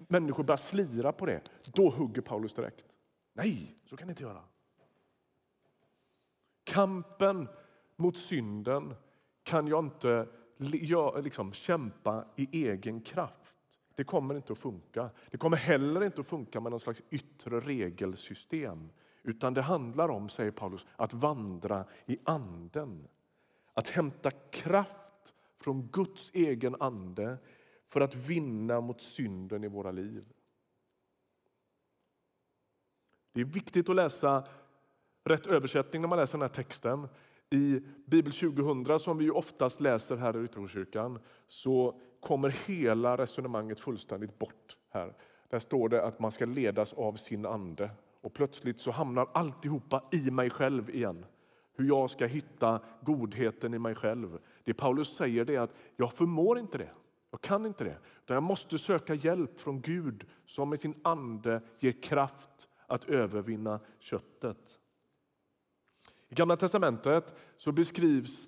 människor 0.09 0.45
börjar 0.45 0.57
slira 0.57 1.13
på 1.13 1.27
det, 1.27 1.51
då 1.73 1.91
hugger 1.91 2.23
Paulus 2.23 2.53
direkt. 2.53 2.85
Nej, 3.33 3.77
så 3.85 3.97
kan 3.97 4.07
ni 4.07 4.13
inte 4.13 4.23
göra. 4.23 4.43
Kampen 6.65 7.49
mot 7.97 8.17
synden 8.17 8.95
kan 9.43 9.67
jag 9.69 9.85
inte 9.85 10.29
liksom, 11.23 11.53
kämpa 11.53 12.25
i 12.37 12.67
egen 12.67 13.01
kraft. 13.01 13.55
Det 13.95 14.05
kommer 14.05 14.35
inte 14.35 14.53
att 14.53 14.59
funka. 14.59 15.11
Det 15.31 15.39
kommer 15.39 15.57
heller 15.57 16.05
inte 16.05 16.21
att 16.21 16.27
funka 16.27 16.61
med 16.61 16.71
någon 16.71 16.81
slags 16.81 17.03
yttre 17.11 17.61
regelsystem. 17.61 18.91
Utan 19.23 19.55
det 19.55 19.63
handlar 19.63 20.09
om, 20.09 20.29
säger 20.29 20.51
Paulus, 20.51 20.87
att 20.97 21.13
vandra 21.13 21.85
i 22.07 22.19
anden. 22.25 23.09
Att 23.75 23.89
hämta 23.89 24.31
kraft 24.31 25.35
från 25.61 25.89
Guds 25.93 26.31
egen 26.35 26.77
ande 26.81 27.39
för 27.89 28.01
att 28.01 28.15
vinna 28.15 28.81
mot 28.81 29.01
synden 29.01 29.65
i 29.65 29.69
våra 29.69 29.91
liv. 29.91 30.29
Det 33.33 33.41
är 33.41 33.45
viktigt 33.45 33.89
att 33.89 33.97
läsa 33.97 34.45
rätt 35.25 35.47
översättning 35.47 36.03
när 36.03 36.09
man 36.09 36.19
läser 36.19 36.39
den 36.39 36.49
här 36.49 36.55
texten. 36.55 37.09
I 37.51 37.81
Bibel 38.07 38.33
2000, 38.33 38.99
som 38.99 39.19
vi 39.19 39.31
oftast 39.31 39.81
läser 39.81 40.17
här 40.17 40.41
i 40.41 40.45
Ytterkyrkan, 40.45 41.19
så 41.49 42.01
kommer 42.21 42.49
hela 42.49 43.17
resonemanget 43.17 43.81
fullständigt 43.81 44.39
bort. 44.39 44.77
här. 44.91 45.15
Där 45.49 45.59
står 45.59 45.89
det 45.89 46.05
att 46.05 46.19
man 46.21 46.33
ska 46.33 46.45
ledas 46.45 46.93
av 46.93 47.15
sin 47.15 47.47
ande. 47.47 47.91
Och 48.21 48.35
plötsligt 48.35 48.79
så 48.79 48.91
hamnar 48.91 49.29
alltihopa 49.35 50.05
i 50.13 50.31
mig 50.31 50.51
själv 50.51 50.91
igen. 50.91 51.27
Hur 51.75 51.89
jag 51.89 52.11
ska 52.11 52.27
hitta 52.27 52.81
godheten 53.01 53.75
i 53.75 53.79
mig 53.79 53.95
själv. 53.95 54.39
Det 54.65 54.75
Paulus 54.75 55.17
säger 55.17 55.51
är 55.51 55.61
att 55.61 55.75
jag 55.97 56.13
förmår 56.13 56.59
inte 56.59 56.79
det. 56.79 56.91
Jag 57.31 57.41
kan 57.41 57.67
inte 57.67 57.85
det. 57.85 57.99
Jag 58.27 58.43
måste 58.43 58.79
söka 58.79 59.15
hjälp 59.15 59.61
från 59.61 59.81
Gud 59.81 60.27
som 60.47 60.71
med 60.71 60.81
sin 60.81 60.95
ande 61.03 61.61
ger 61.79 62.03
kraft 62.03 62.69
att 62.87 63.05
övervinna 63.05 63.81
köttet. 63.99 64.79
I 66.29 66.35
Gamla 66.35 66.57
testamentet 66.57 67.35
så 67.57 67.73
beskrivs 67.73 68.47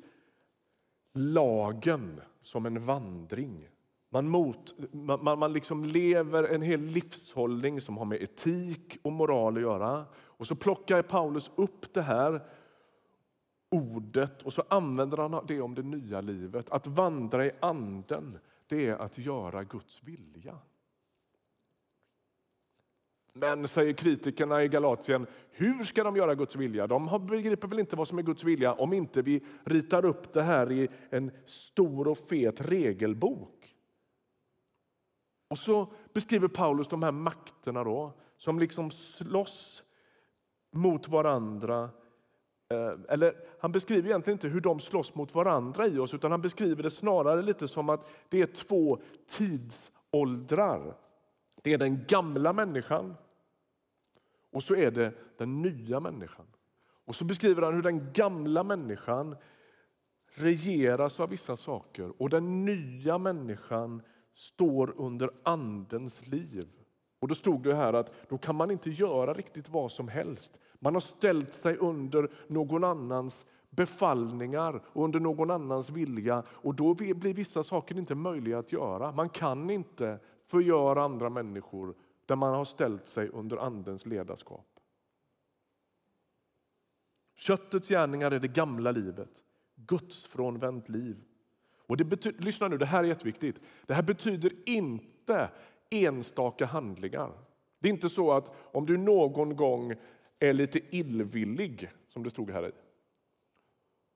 lagen 1.12 2.20
som 2.40 2.66
en 2.66 2.84
vandring. 2.84 3.68
Man, 4.08 4.28
mot, 4.28 4.74
man, 4.92 5.38
man 5.38 5.52
liksom 5.52 5.84
lever 5.84 6.44
en 6.44 6.62
hel 6.62 6.80
livshållning 6.80 7.80
som 7.80 7.96
har 7.96 8.04
med 8.04 8.22
etik 8.22 8.98
och 9.02 9.12
moral 9.12 9.56
att 9.56 9.62
göra. 9.62 10.06
Och 10.16 10.46
så 10.46 10.54
plockar 10.54 11.02
Paulus 11.02 11.50
upp 11.56 11.94
det 11.94 12.02
här 12.02 12.42
ordet 13.70 14.42
och 14.42 14.52
så 14.52 14.62
använder 14.68 15.16
han 15.16 15.44
det 15.46 15.60
om 15.60 15.74
det 15.74 15.82
nya 15.82 16.20
livet. 16.20 16.70
Att 16.70 16.86
vandra 16.86 17.46
i 17.46 17.50
anden, 17.60 18.38
det 18.70 18.86
är 18.86 18.94
att 18.94 19.18
göra 19.18 19.64
Guds 19.64 20.02
vilja. 20.02 20.58
Men, 23.32 23.68
säger 23.68 23.92
kritikerna 23.92 24.62
i 24.62 24.68
Galatien, 24.68 25.26
hur 25.50 25.82
ska 25.82 26.04
de 26.04 26.16
göra 26.16 26.34
Guds 26.34 26.56
vilja? 26.56 26.86
De 26.86 27.26
begriper 27.26 27.68
väl 27.68 27.78
inte 27.78 27.96
vad 27.96 28.08
som 28.08 28.18
är 28.18 28.22
Guds 28.22 28.44
vilja 28.44 28.72
om 28.72 28.92
inte 28.92 29.22
vi 29.22 29.44
ritar 29.64 30.04
upp 30.04 30.32
det 30.32 30.42
här 30.42 30.72
i 30.72 30.88
en 31.10 31.30
stor 31.46 32.08
och 32.08 32.18
fet 32.18 32.60
regelbok. 32.60 33.76
Och 35.48 35.58
så 35.58 35.92
beskriver 36.12 36.48
Paulus 36.48 36.88
de 36.88 37.02
här 37.02 37.12
makterna 37.12 37.84
då, 37.84 38.12
som 38.36 38.58
liksom 38.58 38.90
slåss 38.90 39.82
mot 40.72 41.08
varandra. 41.08 41.90
Eh, 42.70 42.92
eller 43.08 43.34
han 43.58 43.72
beskriver 43.72 44.08
egentligen 44.08 44.34
inte 44.34 44.48
hur 44.48 44.60
de 44.60 44.80
slåss 44.80 45.14
mot 45.14 45.34
varandra 45.34 45.86
i 45.86 45.98
oss 45.98 46.14
utan 46.14 46.30
han 46.30 46.42
beskriver 46.42 46.82
det 46.82 46.90
snarare 46.90 47.42
lite 47.42 47.68
som 47.68 47.88
att 47.88 48.10
det 48.28 48.40
är 48.40 48.46
två 48.46 48.98
tidsåldrar. 49.26 50.96
Det 51.62 51.72
är 51.72 51.78
den 51.78 52.04
gamla 52.08 52.52
människan 52.52 53.14
och 54.52 54.62
så 54.62 54.76
är 54.76 54.90
det 54.90 55.12
den 55.36 55.62
nya 55.62 56.00
människan. 56.00 56.46
Och 57.04 57.16
så 57.16 57.24
beskriver 57.24 57.62
han 57.62 57.74
hur 57.74 57.82
den 57.82 58.12
gamla 58.12 58.64
människan 58.64 59.36
regeras 60.34 61.20
av 61.20 61.28
vissa 61.28 61.56
saker 61.56 62.22
och 62.22 62.30
den 62.30 62.64
nya 62.64 63.18
människan 63.18 64.02
står 64.32 64.94
under 64.96 65.30
Andens 65.42 66.26
liv. 66.26 66.79
Och 67.20 67.28
Då 67.28 67.34
stod 67.34 67.62
det 67.62 67.74
här 67.74 67.92
att 67.92 68.14
då 68.28 68.38
kan 68.38 68.56
man 68.56 68.70
inte 68.70 68.90
göra 68.90 69.34
riktigt 69.34 69.68
vad 69.68 69.92
som 69.92 70.08
helst. 70.08 70.58
Man 70.78 70.94
har 70.94 71.00
ställt 71.00 71.54
sig 71.54 71.76
under 71.76 72.30
någon 72.46 72.84
annans 72.84 73.46
befallningar 73.70 74.82
och 74.86 75.04
under 75.04 75.20
någon 75.20 75.50
annans 75.50 75.90
vilja 75.90 76.42
och 76.48 76.74
då 76.74 76.94
blir 76.94 77.34
vissa 77.34 77.62
saker 77.62 77.98
inte 77.98 78.14
möjliga 78.14 78.58
att 78.58 78.72
göra. 78.72 79.12
Man 79.12 79.28
kan 79.28 79.70
inte 79.70 80.18
förgöra 80.46 81.04
andra 81.04 81.30
människor 81.30 81.94
där 82.26 82.36
man 82.36 82.54
har 82.54 82.64
ställt 82.64 83.06
sig 83.06 83.28
under 83.28 83.56
Andens 83.56 84.06
ledarskap. 84.06 84.66
Köttets 87.36 87.88
gärningar 87.88 88.30
är 88.30 88.40
det 88.40 88.48
gamla 88.48 88.92
livet, 88.92 89.44
Guds 89.74 90.24
frånvänt 90.24 90.88
liv. 90.88 91.16
Och 91.86 91.96
det 91.96 92.04
betyder, 92.04 92.42
lyssna 92.42 92.68
nu, 92.68 92.78
det 92.78 92.86
här 92.86 93.04
är 93.04 93.08
jätteviktigt. 93.08 93.60
Det 93.86 93.94
här 93.94 94.02
betyder 94.02 94.52
inte 94.68 95.50
enstaka 95.90 96.66
handlingar. 96.66 97.32
Det 97.78 97.88
är 97.88 97.92
inte 97.92 98.08
så 98.08 98.32
att 98.32 98.52
om 98.56 98.86
du 98.86 98.96
någon 98.96 99.56
gång 99.56 99.94
är 100.38 100.52
lite 100.52 100.96
illvillig, 100.96 101.90
som 102.08 102.22
det 102.22 102.30
stod 102.30 102.50
här 102.50 102.68
i, 102.68 102.72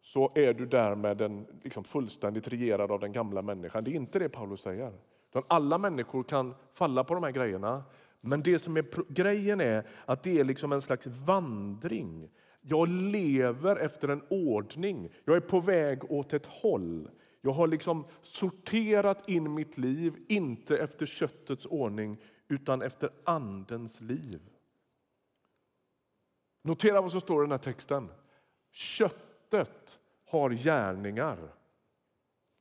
så 0.00 0.30
är 0.34 0.54
du 0.54 0.66
därmed 0.66 1.20
en, 1.20 1.46
liksom 1.62 1.84
fullständigt 1.84 2.48
regerad 2.48 2.90
av 2.90 3.00
den 3.00 3.12
gamla 3.12 3.42
människan. 3.42 3.84
Det 3.84 3.90
är 3.90 3.94
inte 3.94 4.18
det 4.18 4.28
Paulus 4.28 4.60
säger. 4.60 4.92
alla 5.46 5.78
människor 5.78 6.22
kan 6.22 6.54
falla 6.72 7.04
på 7.04 7.14
de 7.14 7.22
här 7.22 7.30
grejerna. 7.30 7.84
Men 8.20 8.40
det 8.40 8.58
som 8.58 8.76
är 8.76 9.12
grejen 9.12 9.60
är 9.60 9.86
att 10.04 10.22
det 10.22 10.40
är 10.40 10.44
liksom 10.44 10.72
en 10.72 10.82
slags 10.82 11.06
vandring. 11.06 12.30
Jag 12.60 12.88
lever 12.88 13.76
efter 13.76 14.08
en 14.08 14.22
ordning. 14.28 15.08
Jag 15.24 15.36
är 15.36 15.40
på 15.40 15.60
väg 15.60 16.12
åt 16.12 16.32
ett 16.32 16.46
håll. 16.46 17.08
Jag 17.44 17.52
har 17.52 17.66
liksom 17.66 18.04
sorterat 18.22 19.28
in 19.28 19.54
mitt 19.54 19.78
liv, 19.78 20.24
inte 20.28 20.78
efter 20.78 21.06
köttets 21.06 21.66
ordning 21.66 22.20
utan 22.48 22.82
efter 22.82 23.10
Andens 23.24 24.00
liv. 24.00 24.40
Notera 26.62 27.00
vad 27.00 27.10
som 27.10 27.20
står 27.20 27.42
i 27.42 27.44
den 27.44 27.50
här 27.50 27.58
texten. 27.58 28.08
Köttet 28.70 30.00
har 30.24 30.50
gärningar. 30.50 31.54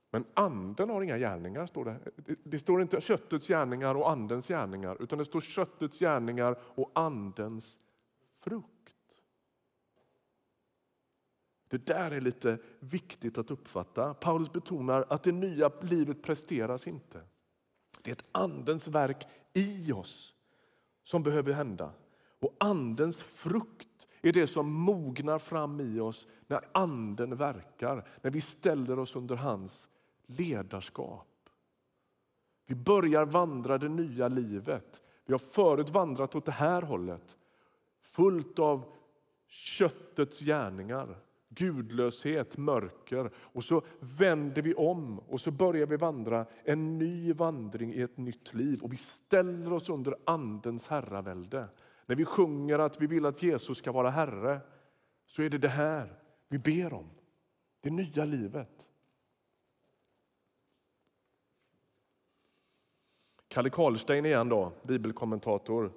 Men 0.10 0.26
anden 0.34 0.90
har 0.90 1.02
inga 1.02 1.18
gärningar, 1.18 1.66
står 1.66 1.86
det. 1.86 2.00
Det 2.44 2.60
står 2.60 2.82
inte 2.82 3.02
köttets 3.02 3.48
gärningar 3.48 3.96
och 3.96 4.12
andens 4.12 4.48
gärningar, 4.48 4.98
utan 5.04 5.20
det 5.20 5.26
står 5.26 5.42
köttets 5.42 6.00
gärningar 6.00 6.56
och 6.62 6.92
andens 6.94 7.80
frukt. 8.32 8.73
Det 11.74 11.86
där 11.86 12.12
är 12.12 12.22
lite 12.22 12.58
viktigt 12.80 13.38
att 13.38 13.52
uppfatta. 13.52 14.14
Paulus 14.14 14.52
betonar 14.52 15.06
att 15.10 15.24
det 15.24 15.32
nya 15.32 15.72
livet 15.82 16.22
presteras 16.22 16.88
inte. 16.88 17.22
Det 18.04 18.12
är 18.12 18.16
ett 18.16 18.30
andens 18.32 18.88
verk 18.88 19.28
i 19.54 19.92
oss 19.92 20.36
som 21.04 21.24
behöver 21.24 21.54
hända. 21.54 21.92
Och 22.40 22.56
andens 22.60 23.18
frukt 23.18 24.08
är 24.22 24.34
det 24.34 24.48
som 24.48 24.74
mognar 24.74 25.40
fram 25.40 25.80
i 25.80 26.00
oss 26.00 26.28
när 26.48 26.62
anden 26.72 27.36
verkar, 27.36 28.08
när 28.22 28.32
vi 28.32 28.42
ställer 28.42 29.00
oss 29.00 29.16
under 29.16 29.36
hans 29.36 29.88
ledarskap. 30.26 31.50
Vi 32.66 32.76
börjar 32.76 33.26
vandra 33.26 33.78
det 33.78 33.90
nya 33.90 34.28
livet. 34.28 35.02
Vi 35.26 35.34
har 35.34 35.40
förut 35.40 35.90
vandrat 35.90 36.36
åt 36.36 36.46
det 36.46 36.52
här 36.52 36.82
hållet, 36.82 37.38
fullt 38.02 38.60
av 38.60 38.86
köttets 39.48 40.40
gärningar, 40.40 41.18
gudlöshet, 41.56 42.58
mörker. 42.58 43.32
Och 43.36 43.64
så 43.64 43.82
vänder 44.00 44.62
vi 44.62 44.74
om 44.74 45.20
och 45.20 45.42
så 45.42 45.52
börjar 45.52 45.86
vi 45.86 45.98
vandra 45.98 46.46
en 46.64 46.98
ny 46.98 47.34
vandring 47.34 47.94
i 47.94 48.02
ett 48.02 48.18
nytt 48.18 48.54
liv. 48.54 48.80
Och 48.82 48.94
vi 48.94 48.98
ställer 48.98 49.74
oss 49.74 49.90
under 49.90 50.16
Andens 50.26 50.88
herravälde. 50.88 51.70
När 52.06 52.16
vi 52.16 52.26
sjunger 52.26 52.80
att 52.80 53.02
vi 53.02 53.08
vill 53.08 53.26
att 53.26 53.44
Jesus 53.44 53.78
ska 53.78 53.92
vara 53.92 54.10
Herre 54.10 54.60
så 55.26 55.42
är 55.42 55.50
det 55.50 55.58
det 55.58 55.68
här 55.68 56.20
vi 56.48 56.58
ber 56.58 56.94
om. 56.94 57.10
Det 57.82 57.90
nya 57.90 58.26
livet. 58.26 58.90
Kalle 63.48 63.70
Karlstein 63.70 64.26
igen, 64.26 64.50
då, 64.50 64.72
bibelkommentator. 64.84 65.92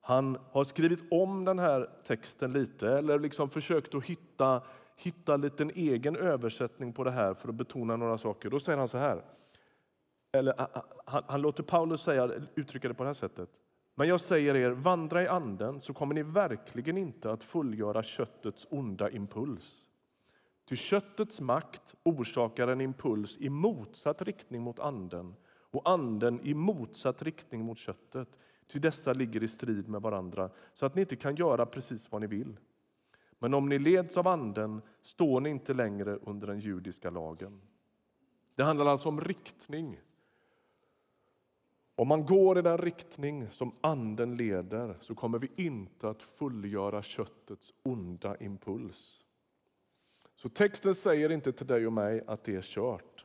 Han 0.00 0.38
har 0.52 0.64
skrivit 0.64 1.00
om 1.10 1.44
den 1.44 1.58
här 1.58 1.90
texten 2.06 2.52
lite 2.52 2.88
eller 2.88 3.18
liksom 3.18 3.50
försökt 3.50 3.94
att 3.94 4.04
hitta, 4.04 4.62
hitta 4.96 5.34
en 5.34 5.40
liten 5.40 5.70
egen 5.70 6.16
översättning 6.16 6.92
på 6.92 7.04
det 7.04 7.10
här 7.10 7.34
för 7.34 7.48
att 7.48 7.54
betona 7.54 7.96
några 7.96 8.18
saker. 8.18 8.50
Då 8.50 8.60
säger 8.60 8.78
han 8.78 8.88
så 8.88 8.98
här. 8.98 9.22
Eller, 10.32 10.54
han, 11.04 11.22
han 11.26 11.40
låter 11.40 11.62
Paulus 11.62 12.00
säga, 12.00 12.30
uttrycka 12.54 12.88
det 12.88 12.94
på 12.94 13.02
det 13.02 13.08
här 13.08 13.14
sättet. 13.14 13.50
Men 13.94 14.08
jag 14.08 14.20
säger 14.20 14.56
er, 14.56 14.70
vandra 14.70 15.22
i 15.22 15.28
anden 15.28 15.80
så 15.80 15.94
kommer 15.94 16.14
ni 16.14 16.22
verkligen 16.22 16.96
inte 16.96 17.30
att 17.30 17.44
fullgöra 17.44 18.02
köttets 18.02 18.66
onda 18.70 19.10
impuls. 19.10 19.86
Ty 20.68 20.76
köttets 20.76 21.40
makt 21.40 21.94
orsakar 22.02 22.68
en 22.68 22.80
impuls 22.80 23.36
i 23.40 23.48
motsatt 23.48 24.22
riktning 24.22 24.62
mot 24.62 24.78
anden 24.78 25.34
och 25.46 25.90
anden 25.90 26.40
i 26.40 26.54
motsatt 26.54 27.22
riktning 27.22 27.64
mot 27.64 27.78
köttet. 27.78 28.38
Ty 28.66 28.78
dessa 28.78 29.12
ligger 29.12 29.42
i 29.42 29.48
strid 29.48 29.88
med 29.88 30.02
varandra 30.02 30.50
så 30.74 30.86
att 30.86 30.94
ni 30.94 31.00
inte 31.00 31.16
kan 31.16 31.36
göra 31.36 31.66
precis 31.66 32.12
vad 32.12 32.20
ni 32.20 32.26
vill. 32.26 32.56
Men 33.38 33.54
om 33.54 33.68
ni 33.68 33.78
leds 33.78 34.16
av 34.16 34.28
anden 34.28 34.82
står 35.02 35.40
ni 35.40 35.50
inte 35.50 35.74
längre 35.74 36.16
under 36.16 36.46
den 36.46 36.60
judiska 36.60 37.10
lagen. 37.10 37.60
Det 38.54 38.62
handlar 38.62 38.86
alltså 38.86 39.08
om 39.08 39.20
riktning. 39.20 40.00
Om 41.94 42.08
man 42.08 42.26
går 42.26 42.58
i 42.58 42.62
den 42.62 42.78
riktning 42.78 43.50
som 43.50 43.72
anden 43.80 44.34
leder 44.34 44.96
så 45.00 45.14
kommer 45.14 45.38
vi 45.38 45.50
inte 45.56 46.08
att 46.08 46.22
fullgöra 46.22 47.02
köttets 47.02 47.72
onda 47.82 48.36
impuls. 48.36 49.24
Så 50.34 50.48
texten 50.48 50.94
säger 50.94 51.32
inte 51.32 51.52
till 51.52 51.66
dig 51.66 51.86
och 51.86 51.92
mig 51.92 52.22
att 52.26 52.44
det 52.44 52.56
är 52.56 52.62
kört. 52.62 53.15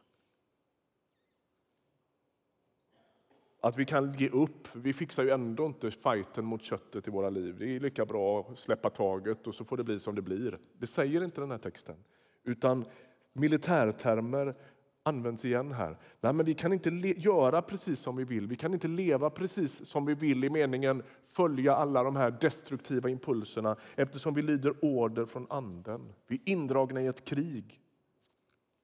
Att 3.63 3.77
vi 3.77 3.85
kan 3.85 4.11
ge 4.11 4.29
upp. 4.29 4.67
Vi 4.73 4.93
fixar 4.93 5.23
ju 5.23 5.29
ändå 5.29 5.65
inte 5.65 5.91
fighten 5.91 6.45
mot 6.45 6.61
köttet 6.61 7.07
i 7.07 7.11
våra 7.11 7.29
liv. 7.29 7.55
Det 7.59 7.75
är 7.75 7.79
lika 7.79 8.05
bra 8.05 8.39
att 8.39 8.59
släppa 8.59 8.89
taget 8.89 9.47
och 9.47 9.55
så 9.55 9.63
får 9.63 9.77
det 9.77 9.83
bli 9.83 9.99
som 9.99 10.15
det 10.15 10.21
blir. 10.21 10.57
Det 10.77 10.87
säger 10.87 11.23
inte 11.23 11.41
den 11.41 11.51
här 11.51 11.57
texten. 11.57 11.95
Utan 12.43 12.85
militärtermer 13.33 14.55
används 15.03 15.45
igen 15.45 15.71
här. 15.71 15.97
Nej, 16.21 16.33
men 16.33 16.45
vi 16.45 16.53
kan 16.53 16.73
inte 16.73 16.89
göra 17.17 17.61
precis 17.61 17.99
som 17.99 18.15
vi 18.15 18.23
vill. 18.23 18.47
Vi 18.47 18.55
kan 18.55 18.73
inte 18.73 18.87
leva 18.87 19.29
precis 19.29 19.85
som 19.85 20.05
vi 20.05 20.13
vill 20.13 20.43
i 20.43 20.49
meningen 20.49 21.03
följa 21.23 21.75
alla 21.75 22.03
de 22.03 22.15
här 22.15 22.31
destruktiva 22.41 23.09
impulserna 23.09 23.75
eftersom 23.95 24.33
vi 24.33 24.41
lyder 24.41 24.73
order 24.81 25.25
från 25.25 25.47
Anden. 25.49 26.13
Vi 26.27 26.35
är 26.35 26.51
indragna 26.51 27.01
i 27.01 27.07
ett 27.07 27.25
krig. 27.25 27.81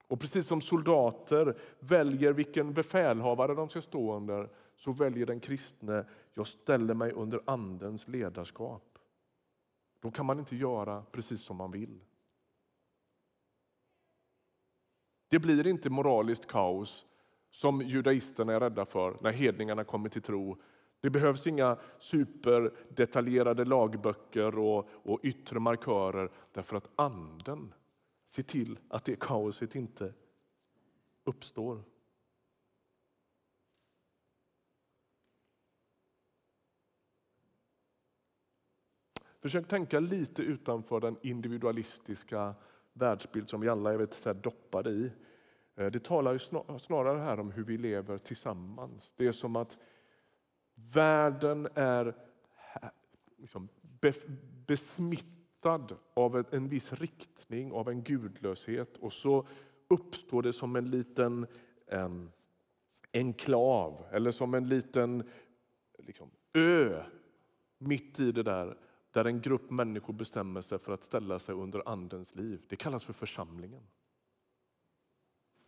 Och 0.07 0.19
precis 0.19 0.47
som 0.47 0.61
soldater 0.61 1.57
väljer 1.79 2.33
vilken 2.33 2.73
befälhavare 2.73 3.55
de 3.55 3.69
ska 3.69 3.81
stå 3.81 4.15
under 4.15 4.49
så 4.77 4.91
väljer 4.91 5.25
den 5.25 5.39
kristne 5.39 6.05
jag 6.33 6.47
ställer 6.47 6.93
mig 6.93 7.11
under 7.11 7.41
Andens 7.45 8.07
ledarskap. 8.07 8.99
Då 9.99 10.11
kan 10.11 10.25
man 10.25 10.39
inte 10.39 10.55
göra 10.55 11.03
precis 11.11 11.41
som 11.41 11.57
man 11.57 11.71
vill. 11.71 11.99
Det 15.27 15.39
blir 15.39 15.67
inte 15.67 15.89
moraliskt 15.89 16.47
kaos 16.47 17.05
som 17.49 17.81
judaisterna 17.81 18.53
är 18.53 18.59
rädda 18.59 18.85
för 18.85 19.17
när 19.21 19.31
hedningarna 19.31 19.83
kommer 19.83 20.09
till 20.09 20.21
tro. 20.21 20.57
Det 21.01 21.09
behövs 21.09 21.47
inga 21.47 21.77
superdetaljerade 21.99 23.65
lagböcker 23.65 24.59
och, 24.59 24.89
och 24.91 25.19
yttre 25.23 25.59
markörer 25.59 26.31
därför 26.51 26.77
att 26.77 26.89
Anden 26.95 27.73
ser 28.25 28.43
till 28.43 28.79
att 28.87 29.05
det 29.05 29.19
kaoset 29.19 29.75
inte 29.75 30.13
uppstår. 31.23 31.83
Försök 39.47 39.67
tänka 39.67 39.99
lite 39.99 40.41
utanför 40.41 40.99
den 40.99 41.17
individualistiska 41.21 42.55
världsbild 42.93 43.49
som 43.49 43.61
vi 43.61 43.69
alla 43.69 43.93
är 43.93 43.97
lite 43.97 44.33
doppade 44.33 44.89
i. 44.89 45.11
Eh, 45.75 45.85
det 45.85 46.03
talar 46.03 46.33
ju 46.33 46.39
snarare 46.79 47.19
här 47.19 47.39
om 47.39 47.51
hur 47.51 47.63
vi 47.63 47.77
lever 47.77 48.17
tillsammans. 48.17 49.13
Det 49.17 49.27
är 49.27 49.31
som 49.31 49.55
att 49.55 49.77
världen 50.93 51.67
är 51.75 52.15
liksom 53.37 53.69
besmittad 54.67 55.95
av 56.13 56.45
en 56.51 56.69
viss 56.69 56.93
riktning, 56.93 57.71
av 57.71 57.89
en 57.89 58.03
gudlöshet 58.03 58.97
och 58.97 59.13
så 59.13 59.47
uppstår 59.87 60.41
det 60.41 60.53
som 60.53 60.75
en 60.75 60.89
liten 60.89 61.47
en, 61.87 62.31
enklav 63.13 64.05
eller 64.11 64.31
som 64.31 64.53
en 64.53 64.67
liten 64.67 65.29
liksom, 65.99 66.29
ö 66.53 67.03
mitt 67.77 68.19
i 68.19 68.31
det 68.31 68.43
där 68.43 68.77
där 69.17 69.25
en 69.25 69.41
grupp 69.41 69.69
människor 69.69 70.13
bestämmer 70.13 70.61
sig 70.61 70.79
för 70.79 70.91
att 70.91 71.03
ställa 71.03 71.39
sig 71.39 71.55
under 71.55 71.89
Andens 71.89 72.35
liv. 72.35 72.61
Det 72.67 72.75
kallas 72.75 73.05
för 73.05 73.13
församlingen. 73.13 73.83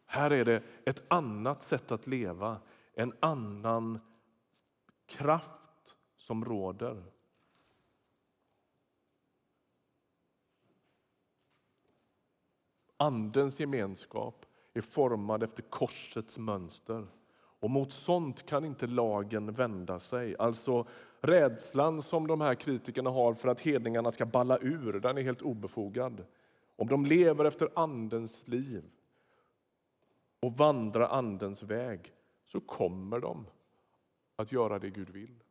Här 0.06 0.32
är 0.32 0.46
det 0.46 0.64
ett 0.86 1.04
annat 1.08 1.64
sätt 1.64 1.92
att 1.92 2.08
leva, 2.08 2.62
en 2.94 3.14
annan 3.20 4.00
kraft 5.06 5.96
som 6.18 6.46
råder. 6.46 7.04
Andens 12.98 13.60
gemenskap 13.60 14.46
är 14.74 14.82
formad 14.82 15.44
efter 15.44 15.64
korsets 15.64 16.38
mönster. 16.38 17.08
Och 17.36 17.70
mot 17.70 17.92
sånt 17.92 18.46
kan 18.46 18.66
inte 18.66 18.88
lagen 18.88 19.54
vända 19.54 20.00
sig. 20.00 20.36
Alltså 20.40 20.88
rädslan 21.22 22.02
som 22.02 22.28
de 22.28 22.42
här 22.42 22.56
kritikerna 22.56 23.10
har 23.10 23.34
för 23.34 23.50
att 23.50 23.62
hedningarna 23.62 24.12
ska 24.12 24.26
balla 24.26 24.58
ur, 24.58 25.00
den 25.00 25.18
är 25.18 25.22
helt 25.22 25.42
obefogad. 25.42 26.26
Om 26.76 26.88
de 26.88 27.06
lever 27.06 27.46
efter 27.46 27.70
Andens 27.76 28.48
liv 28.48 28.84
och 30.40 30.58
vandrar 30.58 31.10
Andens 31.10 31.64
väg 31.64 32.14
så 32.46 32.60
kommer 32.60 33.20
de 33.20 33.46
att 34.36 34.52
göra 34.52 34.80
det 34.80 34.90
Gud 34.90 35.10
vill. 35.10 35.44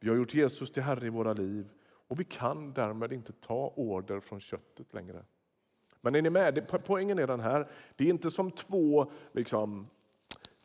Vi 0.00 0.08
har 0.08 0.16
gjort 0.16 0.34
Jesus 0.34 0.70
till 0.70 0.82
Herre 0.82 1.06
i 1.06 1.10
våra 1.10 1.32
liv 1.32 1.70
och 1.84 2.20
vi 2.20 2.24
kan 2.24 2.72
därmed 2.72 3.12
inte 3.12 3.32
ta 3.32 3.72
order 3.76 4.20
från 4.20 4.40
köttet 4.40 4.94
längre. 4.94 5.24
Men 6.00 6.14
är 6.14 6.22
ni 6.22 6.30
med? 6.30 6.82
Poängen 6.86 7.18
är 7.18 7.26
den 7.26 7.40
här. 7.40 7.66
Det 7.96 8.04
är 8.04 8.08
inte 8.08 8.30
som 8.30 8.50
två 8.50 9.12
liksom, 9.32 9.86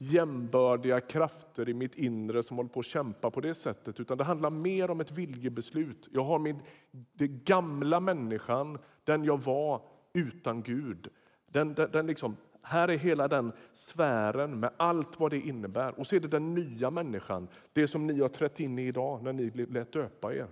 jämbördiga 0.04 1.02
krafter 1.02 1.70
i 1.70 1.74
mitt 1.74 1.96
inre 1.96 2.44
som 2.44 2.58
håller 2.58 2.70
på 2.70 2.80
att 2.80 2.86
kämpa 2.86 3.32
på 3.32 3.42
det 3.42 3.56
sättet. 3.56 4.00
Utan 4.00 4.18
det 4.18 4.24
handlar 4.24 4.50
mer 4.50 4.92
om 4.92 5.02
ett 5.02 5.12
viljebeslut. 5.12 6.08
Jag 6.12 6.24
har 6.24 6.40
min 6.40 6.60
den 6.92 7.42
gamla 7.46 8.00
människan, 8.00 8.78
den 9.04 9.24
jag 9.24 9.42
var 9.42 9.82
utan 10.14 10.62
Gud. 10.62 11.08
Den, 11.48 11.74
den, 11.74 11.92
den 11.92 12.08
liksom, 12.08 12.38
här 12.62 12.88
är 12.88 12.98
hela 12.98 13.28
den 13.28 13.52
sfären 13.74 14.60
med 14.60 14.70
allt 14.78 15.20
vad 15.20 15.32
det 15.32 15.40
innebär. 15.40 16.00
Och 16.00 16.08
så 16.08 16.16
är 16.16 16.20
det 16.20 16.28
den 16.28 16.54
nya 16.54 16.92
människan, 16.92 17.48
det 17.74 17.88
som 17.88 18.08
ni 18.08 18.22
har 18.22 18.30
trätt 18.30 18.60
in 18.60 18.80
i 18.80 18.88
idag 18.88 19.24
när 19.24 19.34
ni 19.34 19.50
lät 19.50 19.92
döpa 19.92 20.34
er. 20.34 20.48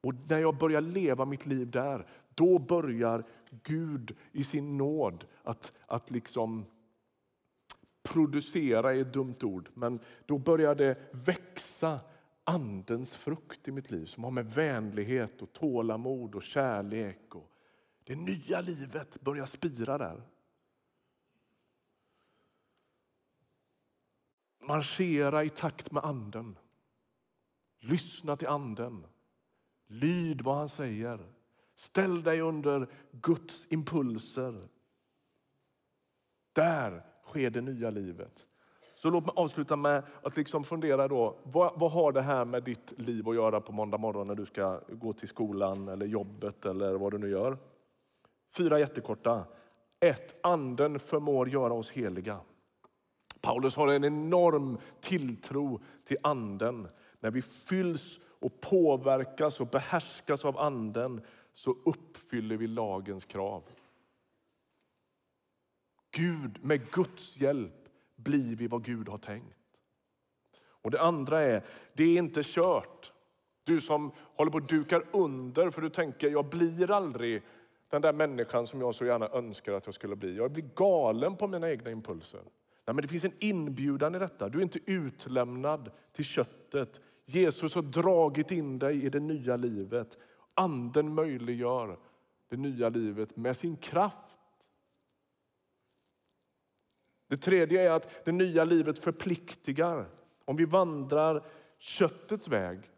Och 0.00 0.14
när 0.28 0.38
jag 0.38 0.56
börjar 0.56 0.80
leva 0.80 1.24
mitt 1.24 1.46
liv 1.46 1.70
där, 1.70 2.06
då 2.34 2.58
börjar 2.58 3.24
Gud 3.62 4.16
i 4.32 4.44
sin 4.44 4.76
nåd 4.76 5.24
att, 5.42 5.78
att 5.86 6.10
liksom 6.10 6.64
producera 8.02 8.94
är 8.94 9.00
ett 9.00 9.12
dumt 9.12 9.38
ord, 9.42 9.70
men 9.74 10.00
då 10.26 10.38
börjar 10.38 10.74
det 10.74 10.98
växa 11.10 12.00
andens 12.44 13.16
frukt 13.16 13.68
i 13.68 13.72
mitt 13.72 13.90
liv 13.90 14.06
som 14.06 14.24
har 14.24 14.30
med 14.30 14.54
vänlighet 14.54 15.42
och 15.42 15.52
tålamod 15.52 16.34
och 16.34 16.42
kärlek 16.42 17.34
och 17.34 17.48
det 18.04 18.16
nya 18.16 18.60
livet 18.60 19.20
börjar 19.20 19.46
spira 19.46 19.98
där. 19.98 20.22
Marschera 24.60 25.44
i 25.44 25.50
takt 25.50 25.92
med 25.92 26.04
anden. 26.04 26.58
Lyssna 27.78 28.36
till 28.36 28.48
anden. 28.48 29.06
Lyd 29.86 30.40
vad 30.40 30.56
han 30.56 30.68
säger. 30.68 31.32
Ställ 31.74 32.22
dig 32.22 32.40
under 32.40 32.88
Guds 33.10 33.66
impulser. 33.70 34.68
Där 36.52 37.11
sker 37.32 37.50
det 37.50 37.60
nya 37.60 37.90
livet. 37.90 38.46
Så 38.94 39.10
låt 39.10 39.26
mig 39.26 39.32
avsluta 39.36 39.76
med 39.76 40.02
att 40.22 40.36
liksom 40.36 40.64
fundera 40.64 41.08
då, 41.08 41.36
vad, 41.42 41.72
vad, 41.76 41.92
har 41.92 42.12
det 42.12 42.20
här 42.20 42.44
med 42.44 42.62
ditt 42.62 43.00
liv 43.00 43.28
att 43.28 43.34
göra 43.34 43.60
på 43.60 43.72
måndag 43.72 43.98
morgon 43.98 44.26
när 44.26 44.34
du 44.34 44.46
ska 44.46 44.80
gå 44.88 45.12
till 45.12 45.28
skolan 45.28 45.88
eller 45.88 46.06
jobbet 46.06 46.66
eller 46.66 46.94
vad 46.94 47.12
du 47.12 47.18
nu 47.18 47.30
gör? 47.30 47.58
Fyra 48.56 48.78
jättekorta. 48.78 49.44
Ett, 50.00 50.46
anden 50.46 50.98
förmår 50.98 51.48
göra 51.48 51.72
oss 51.72 51.90
heliga. 51.90 52.38
Paulus 53.40 53.76
har 53.76 53.88
en 53.88 54.04
enorm 54.04 54.78
tilltro 55.00 55.80
till 56.04 56.16
anden. 56.22 56.88
När 57.20 57.30
vi 57.30 57.42
fylls 57.42 58.20
och 58.40 58.60
påverkas 58.60 59.60
och 59.60 59.66
behärskas 59.66 60.44
av 60.44 60.58
anden 60.58 61.20
så 61.54 61.76
uppfyller 61.84 62.56
vi 62.56 62.66
lagens 62.66 63.24
krav. 63.24 63.62
Gud, 66.12 66.58
med 66.64 66.90
Guds 66.90 67.40
hjälp 67.40 67.88
blir 68.16 68.56
vi 68.56 68.66
vad 68.66 68.84
Gud 68.84 69.08
har 69.08 69.18
tänkt. 69.18 69.56
Och 70.82 70.90
Det 70.90 71.00
andra 71.00 71.40
är, 71.40 71.64
det 71.92 72.04
är 72.04 72.18
inte 72.18 72.42
kört. 72.44 73.12
Du 73.64 73.80
som 73.80 74.12
håller 74.16 74.50
på 74.50 74.58
att 74.58 74.68
dukar 74.68 75.04
under 75.12 75.70
för 75.70 75.82
du 75.82 75.90
tänker, 75.90 76.30
jag 76.30 76.48
blir 76.48 76.90
aldrig 76.90 77.42
den 77.90 78.02
där 78.02 78.12
människan 78.12 78.66
som 78.66 78.80
jag 78.80 78.94
så 78.94 79.04
gärna 79.06 79.28
önskar 79.28 79.72
att 79.72 79.86
jag 79.86 79.94
skulle 79.94 80.16
bli. 80.16 80.36
Jag 80.36 80.52
blir 80.52 80.68
galen 80.74 81.36
på 81.36 81.46
mina 81.46 81.70
egna 81.70 81.90
impulser. 81.90 82.40
Nej, 82.86 82.94
men 82.94 82.96
det 82.96 83.08
finns 83.08 83.24
en 83.24 83.32
inbjudan 83.38 84.14
i 84.14 84.18
detta. 84.18 84.48
Du 84.48 84.58
är 84.58 84.62
inte 84.62 84.78
utlämnad 84.86 85.90
till 86.12 86.24
köttet. 86.24 87.00
Jesus 87.24 87.74
har 87.74 87.82
dragit 87.82 88.50
in 88.50 88.78
dig 88.78 89.04
i 89.04 89.08
det 89.08 89.20
nya 89.20 89.56
livet. 89.56 90.18
Anden 90.54 91.14
möjliggör 91.14 91.98
det 92.48 92.56
nya 92.56 92.88
livet 92.88 93.36
med 93.36 93.56
sin 93.56 93.76
kraft 93.76 94.31
det 97.32 97.36
tredje 97.36 97.82
är 97.82 97.90
att 97.90 98.24
det 98.24 98.32
nya 98.32 98.64
livet 98.64 98.98
förpliktigar. 98.98 100.06
Om 100.44 100.56
vi 100.56 100.64
vandrar 100.64 101.42
köttets 101.78 102.48
väg 102.48 102.90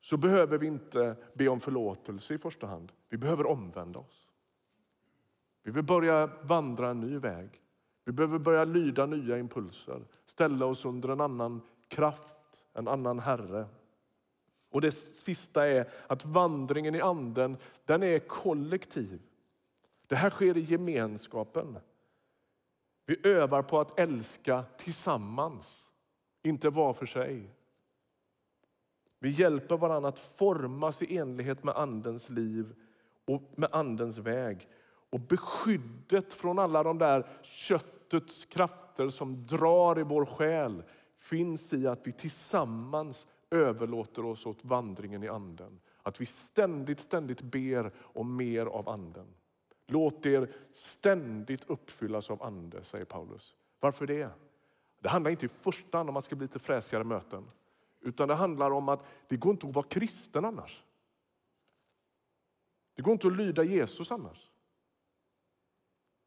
så 0.00 0.16
behöver 0.16 0.58
vi 0.58 0.66
inte 0.66 1.16
be 1.34 1.48
om 1.48 1.60
förlåtelse 1.60 2.34
i 2.34 2.38
första 2.38 2.66
hand. 2.66 2.92
Vi 3.08 3.16
behöver 3.16 3.46
omvända 3.46 3.98
oss. 3.98 4.28
Vi 5.62 5.70
vill 5.70 5.82
börja 5.82 6.30
vandra 6.42 6.90
en 6.90 7.00
ny 7.00 7.18
väg. 7.18 7.48
Vi 8.04 8.12
behöver 8.12 8.38
börja 8.38 8.64
lyda 8.64 9.06
nya 9.06 9.38
impulser, 9.38 10.02
ställa 10.24 10.66
oss 10.66 10.84
under 10.84 11.08
en 11.08 11.20
annan 11.20 11.60
kraft, 11.88 12.64
en 12.74 12.88
annan 12.88 13.18
herre. 13.18 13.66
Och 14.70 14.80
det 14.80 14.92
sista 14.92 15.66
är 15.66 15.90
att 16.06 16.24
vandringen 16.24 16.94
i 16.94 17.00
anden, 17.00 17.56
den 17.84 18.02
är 18.02 18.18
kollektiv. 18.18 19.22
Det 20.06 20.16
här 20.16 20.30
sker 20.30 20.56
i 20.56 20.60
gemenskapen. 20.60 21.78
Vi 23.08 23.16
övar 23.22 23.62
på 23.62 23.80
att 23.80 23.98
älska 23.98 24.64
tillsammans, 24.76 25.90
inte 26.42 26.70
var 26.70 26.92
för 26.92 27.06
sig. 27.06 27.50
Vi 29.18 29.30
hjälper 29.30 29.76
varandra 29.76 30.08
att 30.08 30.18
formas 30.18 31.02
i 31.02 31.16
enlighet 31.16 31.64
med 31.64 31.76
Andens 31.76 32.30
liv 32.30 32.74
och 33.24 33.42
med 33.56 33.68
Andens 33.72 34.18
väg. 34.18 34.68
Och 35.10 35.20
beskyddet 35.20 36.34
från 36.34 36.58
alla 36.58 36.82
de 36.82 36.98
där 36.98 37.26
köttets 37.42 38.44
krafter 38.44 39.08
som 39.08 39.46
drar 39.46 39.98
i 39.98 40.02
vår 40.02 40.24
själ 40.24 40.82
finns 41.16 41.72
i 41.72 41.86
att 41.86 42.06
vi 42.06 42.12
tillsammans 42.12 43.26
överlåter 43.50 44.24
oss 44.24 44.46
åt 44.46 44.64
vandringen 44.64 45.22
i 45.22 45.28
Anden. 45.28 45.80
Att 46.02 46.20
vi 46.20 46.26
ständigt, 46.26 47.00
ständigt 47.00 47.42
ber 47.42 47.92
om 47.98 48.36
mer 48.36 48.66
av 48.66 48.88
Anden. 48.88 49.34
Låt 49.90 50.26
er 50.26 50.54
ständigt 50.70 51.64
uppfyllas 51.64 52.30
av 52.30 52.42
Ande, 52.42 52.84
säger 52.84 53.04
Paulus. 53.04 53.54
Varför 53.80 54.06
det? 54.06 54.30
Det 55.00 55.08
handlar 55.08 55.30
inte 55.30 55.46
i 55.46 55.48
första 55.48 55.98
hand 55.98 56.10
om 56.10 56.16
att 56.16 56.24
det 56.24 56.26
ska 56.26 56.36
bli 56.36 56.44
lite 56.46 56.58
fräsigare 56.58 57.04
möten. 57.04 57.50
Utan 58.00 58.28
det 58.28 58.34
handlar 58.34 58.70
om 58.70 58.88
att 58.88 59.04
det 59.28 59.36
går 59.36 59.52
inte 59.52 59.66
att 59.66 59.74
vara 59.74 59.86
kristen 59.86 60.44
annars. 60.44 60.84
Det 62.94 63.02
går 63.02 63.12
inte 63.12 63.26
att 63.26 63.36
lyda 63.36 63.62
Jesus 63.62 64.10
annars. 64.10 64.50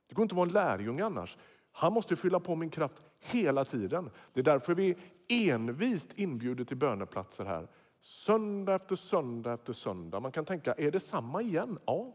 Det 0.08 0.16
går 0.16 0.24
inte 0.24 0.34
att 0.34 0.38
vara 0.38 0.48
en 0.48 0.54
lärjunge 0.54 1.06
annars. 1.06 1.38
Han 1.72 1.94
måste 1.94 2.16
fylla 2.16 2.40
på 2.40 2.56
min 2.56 2.70
kraft 2.70 3.08
hela 3.20 3.66
tiden. 3.66 4.10
Det 4.34 4.40
är 4.40 4.44
därför 4.44 4.76
vi 4.76 4.98
envist 5.28 6.14
inbjuder 6.16 6.64
till 6.64 6.78
böneplatser 6.78 7.46
här. 7.46 7.68
Söndag 8.00 8.76
efter 8.76 8.96
söndag 8.96 9.54
efter 9.54 9.74
söndag. 9.74 10.20
Man 10.20 10.32
kan 10.32 10.46
tänka, 10.46 10.74
är 10.74 10.92
det 10.92 11.00
samma 11.00 11.42
igen? 11.42 11.80
Ja. 11.86 12.14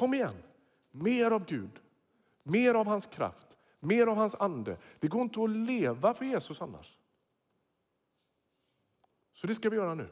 Kom 0.00 0.14
igen, 0.14 0.42
mer 0.90 1.30
av 1.30 1.44
Gud, 1.44 1.80
mer 2.42 2.74
av 2.74 2.86
hans 2.86 3.06
kraft, 3.06 3.56
mer 3.80 4.06
av 4.06 4.16
hans 4.16 4.34
ande. 4.34 4.78
Det 5.00 5.08
går 5.08 5.22
inte 5.22 5.42
att 5.42 5.50
leva 5.50 6.14
för 6.14 6.24
Jesus 6.24 6.62
annars. 6.62 6.98
Så 9.32 9.46
det 9.46 9.54
ska 9.54 9.70
vi 9.70 9.76
göra 9.76 9.94
nu. 9.94 10.08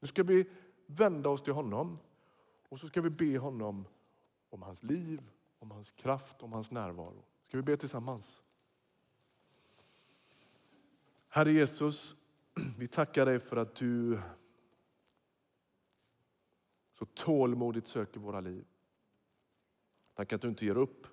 Nu 0.00 0.08
ska 0.08 0.22
vi 0.22 0.46
vända 0.86 1.28
oss 1.28 1.42
till 1.42 1.52
honom 1.52 1.98
och 2.68 2.80
så 2.80 2.88
ska 2.88 3.00
vi 3.00 3.10
be 3.10 3.38
honom 3.38 3.86
om 4.50 4.62
hans 4.62 4.82
liv, 4.82 5.30
om 5.58 5.70
hans 5.70 5.90
kraft, 5.90 6.42
om 6.42 6.52
hans 6.52 6.70
närvaro. 6.70 7.22
Ska 7.42 7.56
vi 7.56 7.62
be 7.62 7.76
tillsammans? 7.76 8.40
Herre 11.28 11.52
Jesus, 11.52 12.16
vi 12.78 12.88
tackar 12.88 13.26
dig 13.26 13.40
för 13.40 13.56
att 13.56 13.74
du 13.74 14.20
så 17.02 17.06
tålmodigt 17.06 17.86
söker 17.86 18.20
våra 18.20 18.40
liv. 18.40 18.64
Tack 20.14 20.32
att 20.32 20.40
du 20.40 20.48
inte 20.48 20.64
ger 20.64 20.76
upp. 20.76 21.06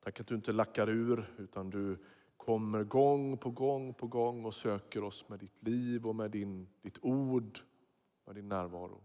Tack 0.00 0.20
att 0.20 0.26
du 0.26 0.34
inte 0.34 0.52
lackar 0.52 0.88
ur 0.88 1.34
utan 1.38 1.70
du 1.70 1.98
kommer 2.36 2.84
gång 2.84 3.38
på 3.38 3.50
gång 3.50 3.94
på 3.94 4.06
gång 4.06 4.44
och 4.44 4.54
söker 4.54 5.04
oss 5.04 5.28
med 5.28 5.38
ditt 5.38 5.62
liv 5.62 6.06
och 6.06 6.16
med 6.16 6.30
din, 6.30 6.68
ditt 6.82 6.98
ord, 7.02 7.58
med 8.24 8.34
din 8.34 8.48
närvaro. 8.48 9.00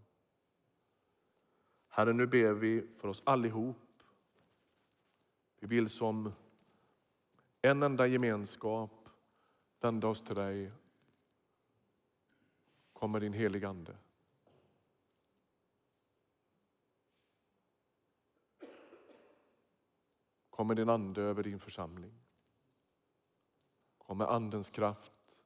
Herre, 1.88 2.12
nu 2.12 2.26
ber 2.26 2.52
vi 2.52 2.86
för 2.98 3.08
oss 3.08 3.22
allihop. 3.26 4.02
Vi 5.60 5.66
vill 5.66 5.88
som 5.88 6.32
en 7.62 7.82
enda 7.82 8.06
gemenskap 8.06 9.08
vända 9.80 10.08
oss 10.08 10.22
till 10.22 10.34
dig. 10.34 10.72
Kom 12.92 13.12
med 13.12 13.22
din 13.22 13.32
heliga 13.32 13.68
Ande. 13.68 13.96
Kom 20.54 20.66
med 20.66 20.76
din 20.76 20.88
ande 20.88 21.22
över 21.22 21.42
din 21.42 21.60
församling. 21.60 22.12
Kom 23.98 24.18
med 24.18 24.28
andens 24.28 24.70
kraft 24.70 25.38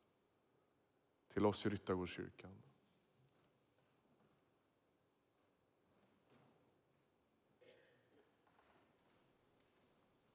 till 1.28 1.46
oss 1.46 1.66
i 1.66 1.68
Ryttargårdskyrkan. 1.68 2.62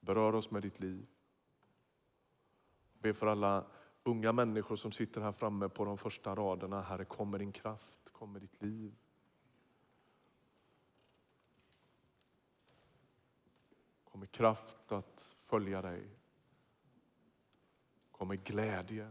Berör 0.00 0.34
oss 0.34 0.50
med 0.50 0.62
ditt 0.62 0.80
liv. 0.80 1.06
Be 2.92 3.14
för 3.14 3.26
alla 3.26 3.66
unga 4.02 4.32
människor 4.32 4.76
som 4.76 4.92
sitter 4.92 5.20
här 5.20 5.32
framme 5.32 5.68
på 5.68 5.84
de 5.84 5.98
första 5.98 6.34
raderna. 6.34 6.82
Herre, 6.82 7.04
kom 7.04 7.30
med 7.30 7.40
din 7.40 7.52
kraft, 7.52 8.08
kom 8.12 8.32
med 8.32 8.42
ditt 8.42 8.62
liv. 8.62 8.94
Kom 14.24 14.28
med 14.28 14.32
kraft 14.32 14.92
att 14.92 15.36
följa 15.38 15.82
dig. 15.82 16.08
Kom 18.10 18.28
med 18.28 18.44
glädje. 18.44 19.10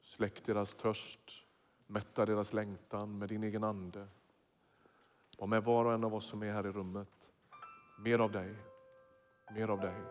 Släck 0.00 0.44
deras 0.44 0.74
törst, 0.74 1.46
mätta 1.86 2.26
deras 2.26 2.52
längtan 2.52 3.18
med 3.18 3.28
din 3.28 3.44
egen 3.44 3.64
ande. 3.64 4.08
Var 5.38 5.46
med 5.46 5.64
var 5.64 5.84
och 5.84 5.92
en 5.92 6.04
av 6.04 6.14
oss 6.14 6.26
som 6.26 6.42
är 6.42 6.52
här 6.52 6.66
i 6.66 6.72
rummet. 6.72 7.32
Mer 7.98 8.18
av 8.18 8.32
dig, 8.32 8.56
mer 9.54 9.68
av 9.68 9.80
dig. 9.80 10.02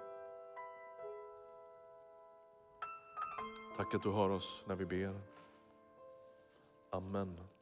Tack 3.77 3.95
att 3.95 4.03
du 4.03 4.12
hör 4.12 4.29
oss 4.29 4.63
när 4.67 4.75
vi 4.75 4.86
ber. 4.86 5.21
Amen. 6.89 7.52